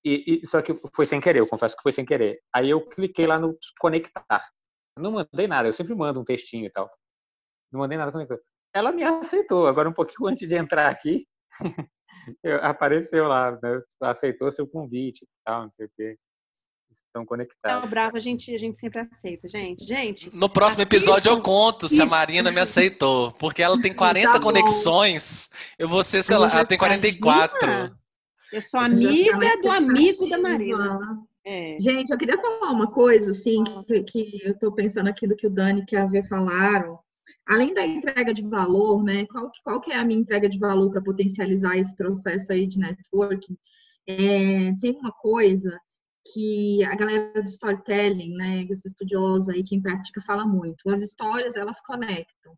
[0.03, 2.41] E, e, só que foi sem querer, eu confesso que foi sem querer.
[2.53, 4.49] Aí eu cliquei lá no conectar.
[4.97, 6.91] Não mandei nada, eu sempre mando um textinho e tal.
[7.71, 8.37] Não mandei nada conectar.
[8.73, 9.67] Ela me aceitou.
[9.67, 11.27] Agora, um pouquinho antes de entrar aqui,
[12.61, 13.81] apareceu lá, né?
[14.01, 16.17] aceitou seu convite e tal, não sei o quê.
[16.91, 17.83] Estão conectados.
[17.83, 19.85] É o bravo, a gente, a gente sempre aceita, gente.
[19.85, 20.35] Gente.
[20.35, 23.31] No próximo episódio eu conto se a Marina me aceitou.
[23.33, 25.49] Porque ela tem 40 tá conexões.
[25.79, 27.57] Eu vou ser, sei lá, ela tem 44.
[27.63, 28.01] Imagina.
[28.51, 30.99] Eu sou amiga do amigo da Marina.
[31.45, 31.77] É.
[31.79, 35.47] Gente, eu queria falar uma coisa, assim, que, que eu estou pensando aqui do que
[35.47, 36.99] o Dani e a V falaram
[37.47, 40.89] além da entrega de valor, né, qual, qual que é a minha entrega de valor
[40.91, 43.57] para potencializar esse processo aí de networking?
[44.07, 45.79] É, tem uma coisa
[46.33, 50.89] que a galera do storytelling, né, que eu sou estudiosa e quem pratica fala muito.
[50.89, 52.57] As histórias, elas conectam.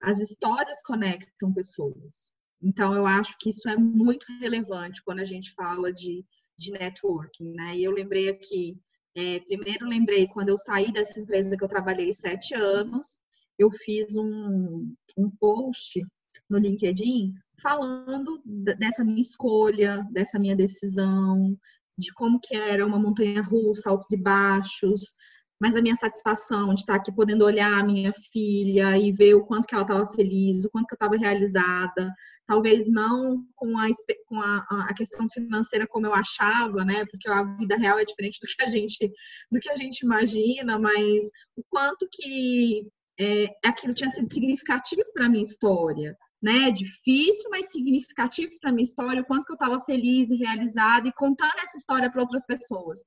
[0.00, 2.32] As histórias conectam pessoas.
[2.62, 6.24] Então, eu acho que isso é muito relevante quando a gente fala de,
[6.56, 7.76] de networking, né?
[7.76, 8.76] E eu lembrei aqui,
[9.16, 13.18] é, primeiro lembrei quando eu saí dessa empresa que eu trabalhei sete anos,
[13.58, 16.00] eu fiz um, um post
[16.48, 18.40] no LinkedIn falando
[18.78, 21.56] dessa minha escolha, dessa minha decisão,
[21.98, 25.12] de como que era uma montanha russa, altos e baixos,
[25.60, 29.44] mas a minha satisfação de estar aqui podendo olhar a minha filha e ver o
[29.44, 32.14] quanto que ela estava feliz, o quanto que eu estava realizada,
[32.46, 33.88] talvez não com, a,
[34.26, 37.04] com a, a, questão financeira como eu achava, né?
[37.10, 39.12] Porque a vida real é diferente do que a gente
[39.50, 41.24] do que a gente imagina, mas
[41.56, 42.86] o quanto que
[43.18, 46.70] é, aquilo tinha sido significativo para minha história, né?
[46.70, 51.12] Difícil, mas significativo para minha história, o quanto que eu estava feliz e realizada e
[51.12, 53.00] contando essa história para outras pessoas.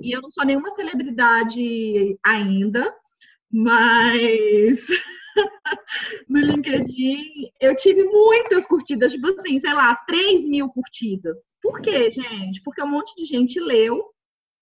[0.00, 2.94] E eu não sou nenhuma celebridade ainda,
[3.50, 4.86] mas
[6.28, 11.38] no LinkedIn eu tive muitas curtidas, tipo assim, sei lá, 3 mil curtidas.
[11.60, 12.62] Por quê, gente?
[12.62, 14.04] Porque um monte de gente leu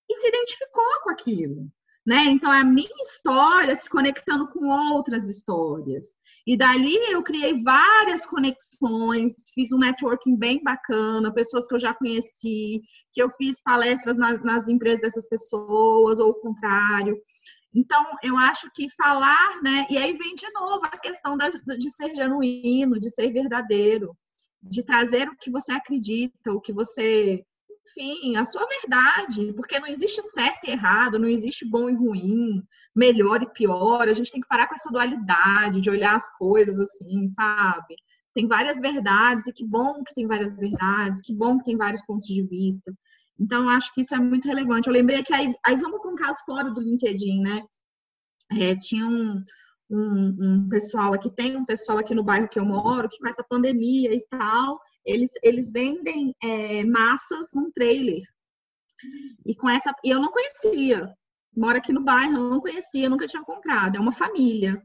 [0.08, 1.70] e se identificou com aquilo
[2.06, 2.24] né?
[2.26, 6.14] Então é a minha história se conectando com outras histórias.
[6.46, 11.92] E dali eu criei várias conexões, fiz um networking bem bacana, pessoas que eu já
[11.92, 12.80] conheci,
[13.12, 17.18] que eu fiz palestras nas, nas empresas dessas pessoas, ou o contrário.
[17.74, 19.86] Então, eu acho que falar, né?
[19.90, 24.16] E aí vem de novo a questão da, de ser genuíno, de ser verdadeiro,
[24.62, 27.44] de trazer o que você acredita, o que você
[27.86, 32.62] enfim, a sua verdade, porque não existe certo e errado, não existe bom e ruim,
[32.94, 34.08] melhor e pior.
[34.08, 37.94] A gente tem que parar com essa dualidade de olhar as coisas assim, sabe?
[38.34, 42.04] Tem várias verdades e que bom que tem várias verdades, que bom que tem vários
[42.04, 42.92] pontos de vista.
[43.38, 44.88] Então, acho que isso é muito relevante.
[44.88, 47.62] Eu lembrei que aí, aí vamos com um caso fora do LinkedIn, né?
[48.52, 49.42] É, tinha um,
[49.90, 53.28] um, um, pessoal aqui, tem um pessoal aqui no bairro que eu moro, que com
[53.28, 58.22] essa pandemia e tal, eles, eles vendem é, massas num trailer.
[59.44, 59.92] E com essa.
[60.04, 61.12] E eu não conhecia.
[61.56, 63.96] Mora aqui no bairro, eu não conhecia, nunca tinha comprado.
[63.96, 64.82] É uma família.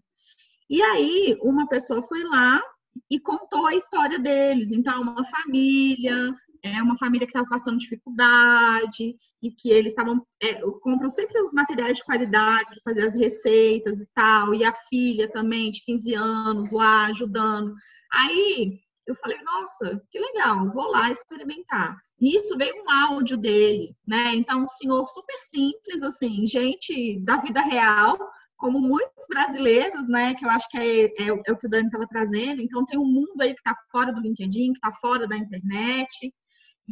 [0.70, 2.62] E aí, uma pessoa foi lá
[3.10, 4.72] e contou a história deles.
[4.72, 6.34] Então, uma família,
[6.64, 11.52] é uma família que estava passando dificuldade e que eles estavam é, compram sempre os
[11.52, 16.14] materiais de qualidade para fazer as receitas e tal, e a filha também de 15
[16.14, 17.74] anos lá ajudando.
[18.14, 21.98] Aí eu falei, nossa, que legal, vou lá experimentar.
[22.20, 24.36] Isso veio um áudio dele, né?
[24.36, 28.18] Então, um senhor super simples, assim, gente da vida real,
[28.56, 30.36] como muitos brasileiros, né?
[30.36, 32.62] Que eu acho que é, é, é o que o Dani estava trazendo.
[32.62, 36.32] Então, tem um mundo aí que está fora do LinkedIn, que está fora da internet.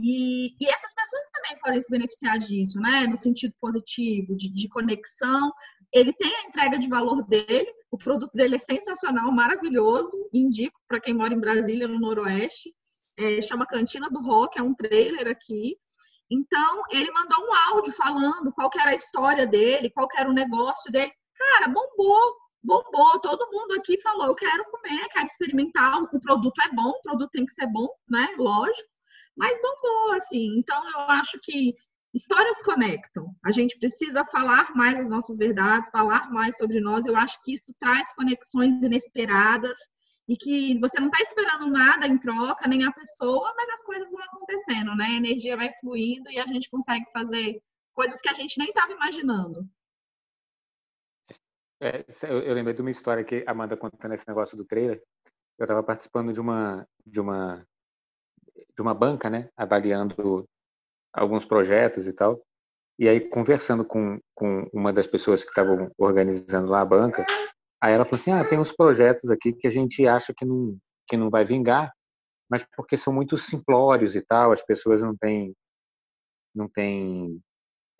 [0.01, 3.05] E, e, essas pessoas também podem se beneficiar disso, né?
[3.07, 5.51] No sentido positivo, de, de conexão.
[5.91, 10.15] Ele tem a entrega de valor dele, o produto dele é sensacional, maravilhoso.
[10.33, 12.73] Indico para quem mora em Brasília, no Noroeste.
[13.17, 15.75] É, chama Cantina do Rock, é um trailer aqui.
[16.31, 20.91] Então, ele mandou um áudio falando qual era a história dele, qual era o negócio
[20.91, 21.11] dele.
[21.35, 23.19] Cara, bombou, bombou.
[23.19, 26.01] Todo mundo aqui falou: eu quero comer, quero experimentar.
[26.03, 28.29] O produto é bom, o produto tem que ser bom, né?
[28.37, 28.87] Lógico
[29.39, 30.59] mas bombou, assim.
[30.59, 31.73] Então, eu acho que
[32.13, 33.33] histórias conectam.
[33.45, 37.05] A gente precisa falar mais as nossas verdades, falar mais sobre nós.
[37.05, 39.79] Eu acho que isso traz conexões inesperadas
[40.27, 44.11] e que você não está esperando nada em troca, nem a pessoa, mas as coisas
[44.11, 45.05] vão acontecendo, né?
[45.05, 47.61] A energia vai fluindo e a gente consegue fazer
[47.93, 49.67] coisas que a gente nem estava imaginando.
[51.81, 55.01] É, eu, lembrei de uma história que a Amanda contando esse negócio do trailer.
[55.57, 57.65] Eu estava participando de uma de uma
[58.79, 60.47] de uma banca, né, avaliando
[61.13, 62.41] alguns projetos e tal.
[62.97, 67.25] E aí, conversando com, com uma das pessoas que estavam organizando lá a banca,
[67.81, 70.77] aí ela falou assim: ah, tem uns projetos aqui que a gente acha que não,
[71.07, 71.93] que não vai vingar,
[72.49, 75.53] mas porque são muito simplórios e tal, as pessoas não têm,
[76.55, 77.41] não têm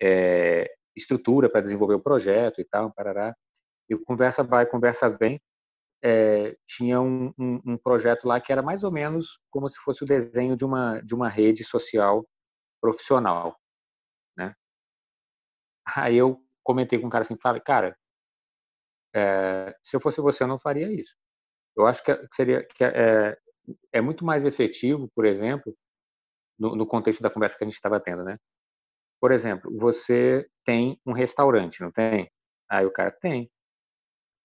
[0.02, 3.34] é, estrutura para desenvolver o projeto e tal, parará.
[3.88, 5.40] E conversa vai, conversa vem
[6.02, 10.02] é, tinha um, um, um, projeto lá que era mais ou menos como se fosse
[10.02, 12.26] o desenho de uma de uma rede social
[12.80, 13.58] profissional,
[14.36, 14.54] né?
[15.96, 17.96] Aí eu comentei com um cara assim, falei, cara,
[19.14, 21.14] é, se eu fosse você eu não faria isso.
[21.76, 23.36] Eu acho que seria que é,
[23.92, 25.76] é muito mais efetivo, por exemplo,
[26.58, 28.38] no, no contexto da conversa que a gente estava tendo, né?
[29.20, 32.30] Por exemplo, você tem um restaurante, não tem?
[32.68, 33.50] Aí o cara tem.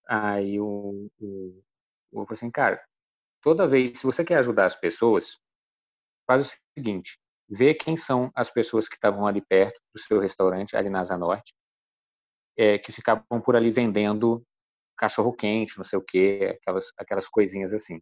[0.07, 1.63] Aí o, o,
[2.13, 2.83] eu falei assim, cara,
[3.41, 5.37] toda vez, se você quer ajudar as pessoas,
[6.27, 10.75] faz o seguinte, vê quem são as pessoas que estavam ali perto do seu restaurante,
[10.75, 11.53] ali na Asa Norte,
[12.57, 14.43] é, que ficavam por ali vendendo
[14.97, 17.99] cachorro quente, não sei o quê, aquelas, aquelas coisinhas assim.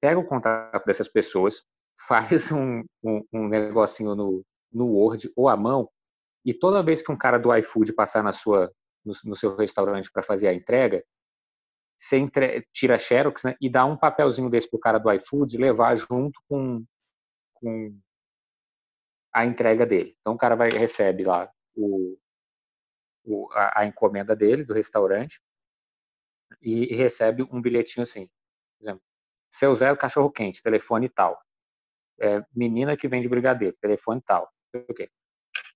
[0.00, 1.62] Pega o contato dessas pessoas,
[2.08, 4.42] faz um, um, um negocinho no,
[4.72, 5.88] no Word ou à mão,
[6.44, 8.72] e toda vez que um cara do iFood passar na sua,
[9.04, 11.04] no, no seu restaurante para fazer a entrega,
[11.98, 15.94] você entre, tira xerox né, e dá um papelzinho desse pro cara do iFood levar
[15.96, 16.84] junto com,
[17.54, 17.98] com
[19.32, 20.16] a entrega dele.
[20.20, 22.16] Então o cara vai recebe lá o,
[23.24, 25.40] o a, a, encomenda dele do restaurante
[26.62, 28.26] e, e, recebe um bilhetinho assim,
[28.78, 29.02] por exemplo,
[29.52, 31.38] seu Zé cachorro quente, telefone tal,
[32.18, 34.50] é, menina que vende brigadeiro, telefone tal,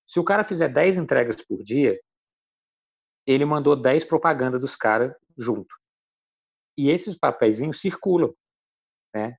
[0.06, 2.00] Se o cara fizer 10 entregas por dia,
[3.26, 5.74] ele mandou 10 propagandas dos caras junto.
[6.76, 8.34] E esses papeizinhos circulam,
[9.14, 9.36] né?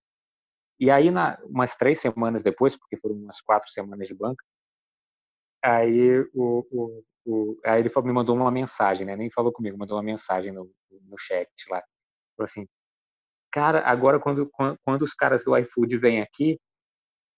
[0.79, 4.43] E aí, na, umas três semanas depois, porque foram umas quatro semanas de banca,
[5.63, 9.15] aí, o, o, o, aí ele me mandou uma mensagem, né?
[9.15, 11.81] Nem falou comigo, mandou uma mensagem no, no chat lá.
[12.35, 12.67] Falou assim,
[13.51, 14.49] cara, agora quando,
[14.83, 16.59] quando, os caras do iFood vêm aqui,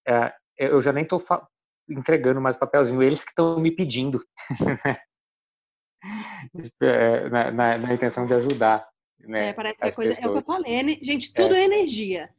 [0.08, 1.24] é, eu já nem estou
[1.90, 4.24] entregando mais papelzinho, eles que estão me pedindo.
[6.82, 8.88] É, na, na, na, intenção de ajudar.
[9.20, 10.10] Né, é, parece que a coisa.
[10.12, 10.26] Pessoas.
[10.26, 11.00] É o que eu falei.
[11.02, 11.62] Gente, tudo é.
[11.62, 12.30] é energia.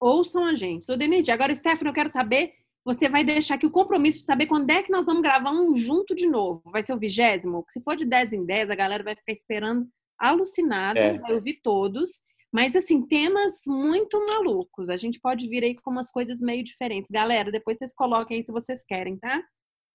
[0.00, 1.34] Ouçam a gente, tudo é energia.
[1.34, 2.52] Agora, Stephanie, eu quero saber.
[2.84, 5.74] Você vai deixar aqui o compromisso de saber quando é que nós vamos gravar um
[5.74, 6.62] junto de novo.
[6.70, 7.64] Vai ser o vigésimo?
[7.68, 9.86] Se for de 10 em 10, a galera vai ficar esperando
[10.18, 11.18] alucinada, é.
[11.18, 12.22] vai ouvir todos.
[12.50, 14.88] Mas, assim, temas muito malucos.
[14.88, 17.10] A gente pode vir aí com umas coisas meio diferentes.
[17.10, 19.42] Galera, depois vocês coloquem aí se vocês querem, tá?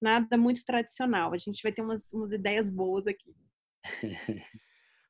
[0.04, 1.34] Nada muito tradicional.
[1.34, 3.34] A gente vai ter umas, umas ideias boas aqui.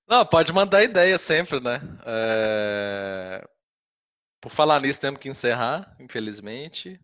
[0.08, 1.82] Não, pode mandar ideia sempre, né?
[2.06, 3.44] É...
[4.40, 7.02] Por falar nisso, temos que encerrar, infelizmente.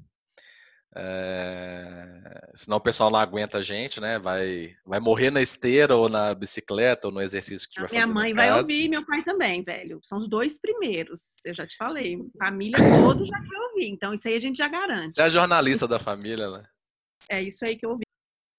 [0.95, 2.51] É...
[2.53, 4.19] Senão o pessoal não aguenta a gente, né?
[4.19, 8.35] Vai, vai morrer na esteira ou na bicicleta ou no exercício que tiver Minha mãe
[8.35, 9.99] vai ouvir e meu pai também, velho.
[10.03, 11.43] São os dois primeiros.
[11.43, 12.19] Eu já te falei.
[12.37, 13.87] Família toda já quer ouvir.
[13.87, 15.15] Então, isso aí a gente já garante.
[15.15, 16.63] Você é a jornalista da família, né?
[17.27, 18.03] É isso aí que eu ouvi.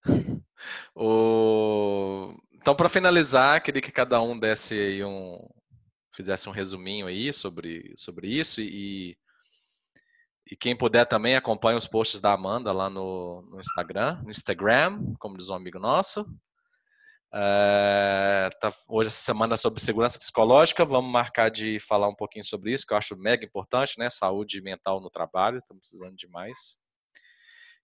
[0.94, 2.36] O...
[2.52, 5.38] Então, para finalizar, queria que cada um desse aí um
[6.14, 9.16] fizesse um resuminho aí sobre, sobre isso e,
[10.50, 15.14] e quem puder também acompanhe os posts da Amanda lá no, no Instagram, no Instagram,
[15.18, 16.26] como diz um amigo nosso.
[17.32, 22.44] É, tá, hoje essa semana é sobre segurança psicológica, vamos marcar de falar um pouquinho
[22.44, 24.10] sobre isso, que eu acho mega importante, né?
[24.10, 26.76] Saúde mental no trabalho, estamos precisando demais.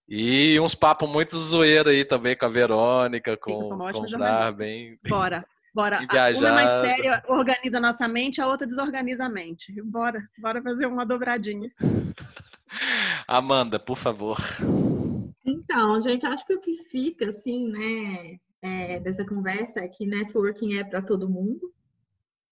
[0.09, 3.99] E uns papos muito zoeiro aí também com a Verônica, com, eu sou uma com
[4.01, 4.45] ótima o jornalista.
[4.45, 4.99] Darben.
[5.09, 5.45] Bora.
[5.75, 6.01] Bora.
[6.03, 9.73] E A- Uma é mais séria, organiza a nossa mente, a outra desorganiza a mente.
[9.83, 10.23] Bora.
[10.39, 11.71] Bora fazer uma dobradinha.
[13.27, 14.39] Amanda, por favor.
[15.45, 20.77] Então, gente, acho que o que fica, assim, né, é, dessa conversa é que networking
[20.79, 21.73] é para todo mundo,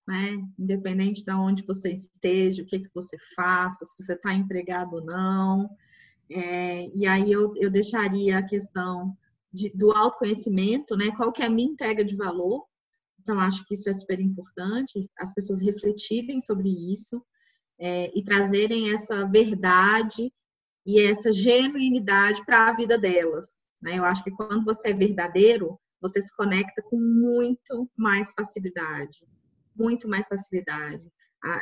[0.07, 0.38] né?
[0.59, 5.05] Independente de onde você esteja, o que, que você faça, se você está empregado ou
[5.05, 5.70] não.
[6.30, 9.16] É, e aí eu, eu deixaria a questão
[9.52, 11.10] de- do autoconhecimento, né?
[11.16, 12.64] Qual que é a minha entrega de valor?
[13.20, 17.24] Então, acho que isso é super importante, as pessoas refletirem sobre isso
[17.78, 20.32] é, e trazerem essa verdade
[20.86, 23.66] e essa genuinidade para a vida delas.
[23.82, 23.98] Né?
[23.98, 29.26] Eu acho que quando você é verdadeiro, você se conecta com muito mais facilidade.
[29.74, 31.02] Muito mais facilidade.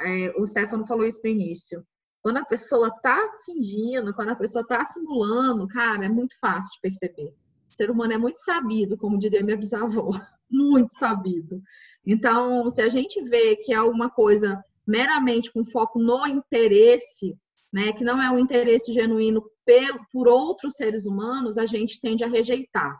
[0.05, 1.87] É, o Stefano falou isso no início.
[2.23, 6.81] Quando a pessoa tá fingindo, quando a pessoa tá simulando, cara, é muito fácil de
[6.81, 7.35] perceber.
[7.69, 10.11] O ser humano é muito sabido, como diria minha bisavó.
[10.55, 11.63] Muito sabido.
[12.05, 17.35] Então, se a gente vê que é alguma coisa meramente com foco no interesse,
[17.73, 22.23] né, que não é um interesse genuíno pelo, por outros seres humanos, a gente tende
[22.23, 22.93] a rejeitar.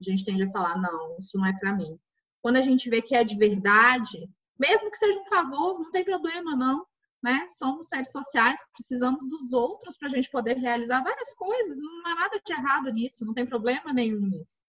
[0.00, 1.98] A gente tende a falar, não, isso não é para mim.
[2.40, 4.26] Quando a gente vê que é de verdade,
[4.58, 6.86] mesmo que seja um favor, não tem problema, não.
[7.24, 7.48] Né?
[7.48, 11.78] Somos seres sociais, precisamos dos outros para a gente poder realizar várias coisas.
[11.80, 14.62] Não há nada de errado nisso, não tem problema nenhum nisso.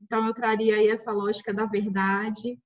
[0.00, 2.56] Então, eu traria aí essa lógica da verdade,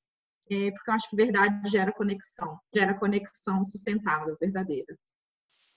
[0.51, 4.95] é, porque eu acho que verdade gera conexão, gera conexão sustentável, verdadeira.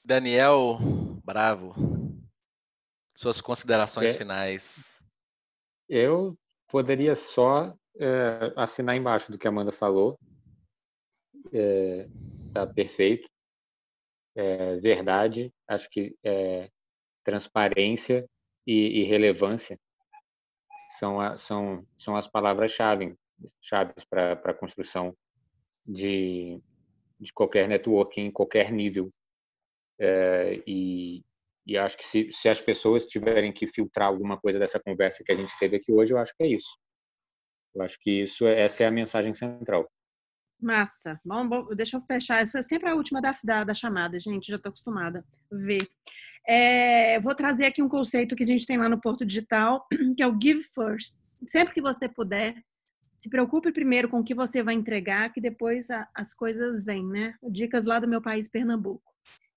[0.04, 0.78] Daniel
[1.24, 1.74] Bravo,
[3.16, 4.18] suas considerações É.
[4.18, 5.02] finais.
[5.88, 6.38] Eu
[6.68, 10.20] poderia só é, assinar embaixo do que a Amanda falou.
[11.54, 12.10] É,
[12.54, 13.32] tá perfeito.
[14.36, 16.70] É, verdade, acho que é,
[17.26, 18.26] transparência
[18.68, 19.80] e, e relevância
[21.00, 23.16] são, a- são, são as palavras-chave
[23.62, 25.16] chaves para a construção
[25.86, 26.62] de,
[27.20, 29.12] de qualquer networking, em qualquer nível.
[30.00, 31.24] É, e,
[31.66, 35.32] e acho que se, se as pessoas tiverem que filtrar alguma coisa dessa conversa que
[35.32, 36.78] a gente teve aqui hoje, eu acho que é isso.
[37.76, 39.88] Eu acho que isso, é- essa é a mensagem central.
[40.64, 41.20] Massa.
[41.26, 42.42] Bom, bom, deixa eu fechar.
[42.44, 44.48] Isso é sempre a última da, da, da chamada, gente.
[44.48, 45.88] Já estou acostumada a ver.
[46.48, 49.86] É, vou trazer aqui um conceito que a gente tem lá no Porto Digital,
[50.18, 51.24] que é o Give First.
[51.48, 52.56] Sempre que você puder,
[53.18, 57.06] se preocupe primeiro com o que você vai entregar, que depois a- as coisas vêm,
[57.06, 57.36] né?
[57.50, 59.04] Dicas lá do meu país, Pernambuco.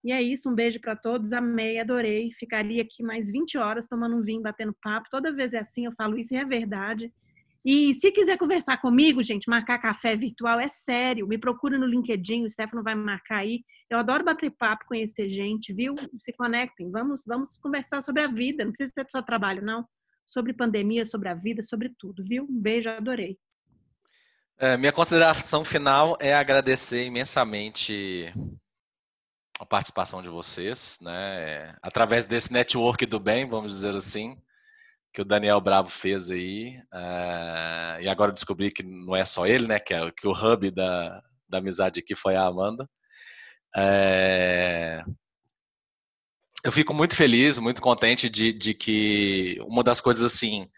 [0.05, 1.33] E é isso, um beijo para todos.
[1.33, 2.31] Amei, adorei.
[2.33, 5.09] Ficaria aqui mais 20 horas tomando um vinho, batendo papo.
[5.11, 7.13] Toda vez é assim, eu falo isso e é verdade.
[7.69, 11.27] E se quiser conversar comigo, gente, marcar café virtual é sério.
[11.27, 13.65] Me procura no LinkedIn, o Stefano vai marcar aí.
[13.91, 15.97] Eu adoro bater papo, conhecer gente, viu?
[16.21, 16.89] Se conectem.
[16.93, 18.65] Vamos, vamos conversar sobre a vida.
[18.65, 19.85] Não precisa ser só trabalho, não.
[20.29, 22.45] Sobre pandemia, sobre a vida, sobre tudo, viu?
[22.45, 23.37] Um beijo, adorei.
[24.59, 28.33] É, minha consideração final é agradecer imensamente
[29.59, 31.75] a participação de vocês, né?
[31.83, 34.41] Através desse network do bem, vamos dizer assim,
[35.17, 36.79] que o Daniel Bravo fez aí.
[36.93, 39.81] é, e agora descobri que não é só ele, né?
[39.81, 42.87] Que, é, que o hub da, da amizade aqui foi a Amanda.
[43.75, 45.03] É,
[46.63, 50.69] eu fico muito feliz, muito contente de, de que uma das coisas assim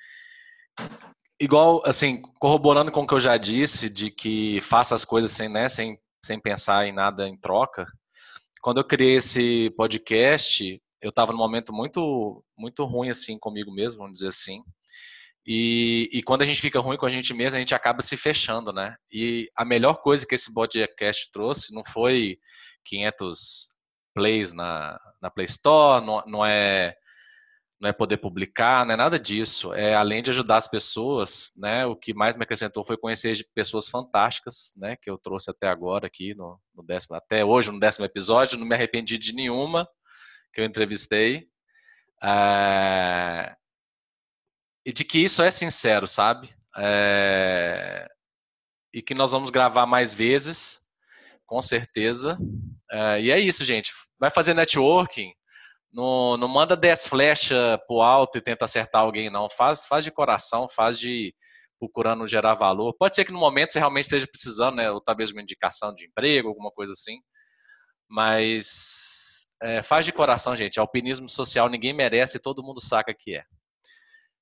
[1.41, 5.49] igual, assim, corroborando com o que eu já disse, de que faça as coisas sem,
[5.49, 7.87] né, sem, sem pensar em nada em troca.
[8.63, 13.99] Quando eu criei esse podcast, eu estava num momento muito, muito ruim, assim, comigo mesmo,
[13.99, 14.63] vamos dizer assim.
[15.47, 18.17] E, e, quando a gente fica ruim com a gente mesmo, a gente acaba se
[18.17, 18.97] fechando, né?
[19.11, 22.39] E a melhor coisa que esse podcast trouxe não foi
[22.85, 23.69] 500
[24.15, 26.95] plays na, na Play Store, não, não, é
[27.81, 29.73] não é poder publicar, não é nada disso.
[29.73, 31.87] É além de ajudar as pessoas, né?
[31.87, 34.97] O que mais me acrescentou foi conhecer pessoas fantásticas, né?
[35.01, 38.59] Que eu trouxe até agora aqui no, no décimo, até hoje no décimo episódio.
[38.59, 39.89] Não me arrependi de nenhuma
[40.53, 41.49] que eu entrevistei.
[42.23, 43.57] É,
[44.89, 46.49] e de que isso é sincero, sabe?
[46.75, 48.09] É...
[48.91, 50.79] E que nós vamos gravar mais vezes,
[51.47, 52.39] com certeza.
[52.91, 53.21] É...
[53.21, 53.93] E é isso, gente.
[54.19, 55.31] Vai fazer networking.
[55.93, 59.51] Não, não manda 10 flechas pro alto e tenta acertar alguém, não.
[59.51, 61.35] Faz, faz de coração, faz de
[61.79, 62.95] procurando gerar valor.
[62.99, 64.91] Pode ser que no momento você realmente esteja precisando, né?
[64.91, 67.19] Ou talvez uma indicação de emprego, alguma coisa assim.
[68.09, 69.18] Mas
[69.63, 70.79] é, faz de coração, gente.
[70.79, 73.43] Alpinismo social ninguém merece e todo mundo saca que é.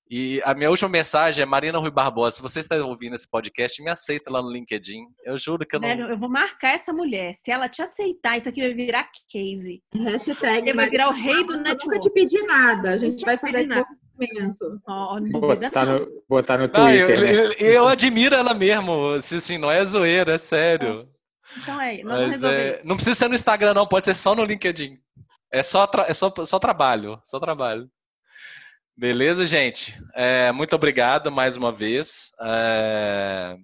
[0.09, 2.37] E a minha última mensagem é Marina Rui Barbosa.
[2.37, 5.01] Se você está ouvindo esse podcast, me aceita lá no LinkedIn.
[5.25, 5.89] Eu juro que eu não.
[5.89, 7.35] Eu vou marcar essa mulher.
[7.35, 9.83] Se ela te aceitar, isso aqui vai virar case.
[9.93, 10.73] Hashtag.
[10.73, 11.87] vai virar o rei do network.
[11.87, 12.91] Eu nunca te pedi nada.
[12.91, 14.81] A gente vai fazer esse movimento.
[14.89, 15.21] Oh,
[15.57, 16.81] botar, no, botar no Twitter.
[16.85, 17.55] Não, eu, né?
[17.59, 19.21] eu, eu, admiro ela mesmo.
[19.21, 21.09] Se assim, não é zoeira, é sério.
[21.61, 22.57] Então é, nós vamos resolver.
[22.57, 23.89] É, não precisa ser no Instagram, não.
[23.89, 24.97] Pode ser só no LinkedIn.
[25.57, 27.19] É só, é só, só trabalho.
[27.25, 27.89] Só trabalho.
[28.95, 29.99] Beleza, gente?
[30.15, 32.31] É, muito obrigado mais uma vez.
[32.43, 33.57] É...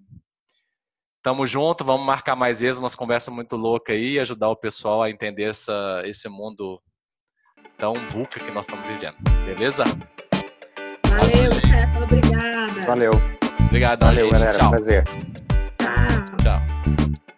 [1.22, 5.02] Tamo junto, vamos marcar mais vezes umas conversas muito loucas aí e ajudar o pessoal
[5.02, 6.82] a entender essa, esse mundo
[7.76, 9.16] tão vulca que nós estamos vivendo.
[9.44, 9.84] Beleza?
[11.06, 12.04] Valeu, Stefano.
[12.06, 12.86] Obrigada.
[12.86, 13.12] Valeu.
[13.66, 14.32] Obrigado, Valeu, gente.
[14.32, 14.58] galera.
[14.58, 14.70] Tchau.
[14.70, 15.04] Prazer.
[15.04, 16.36] Tchau.
[16.42, 17.31] Tchau.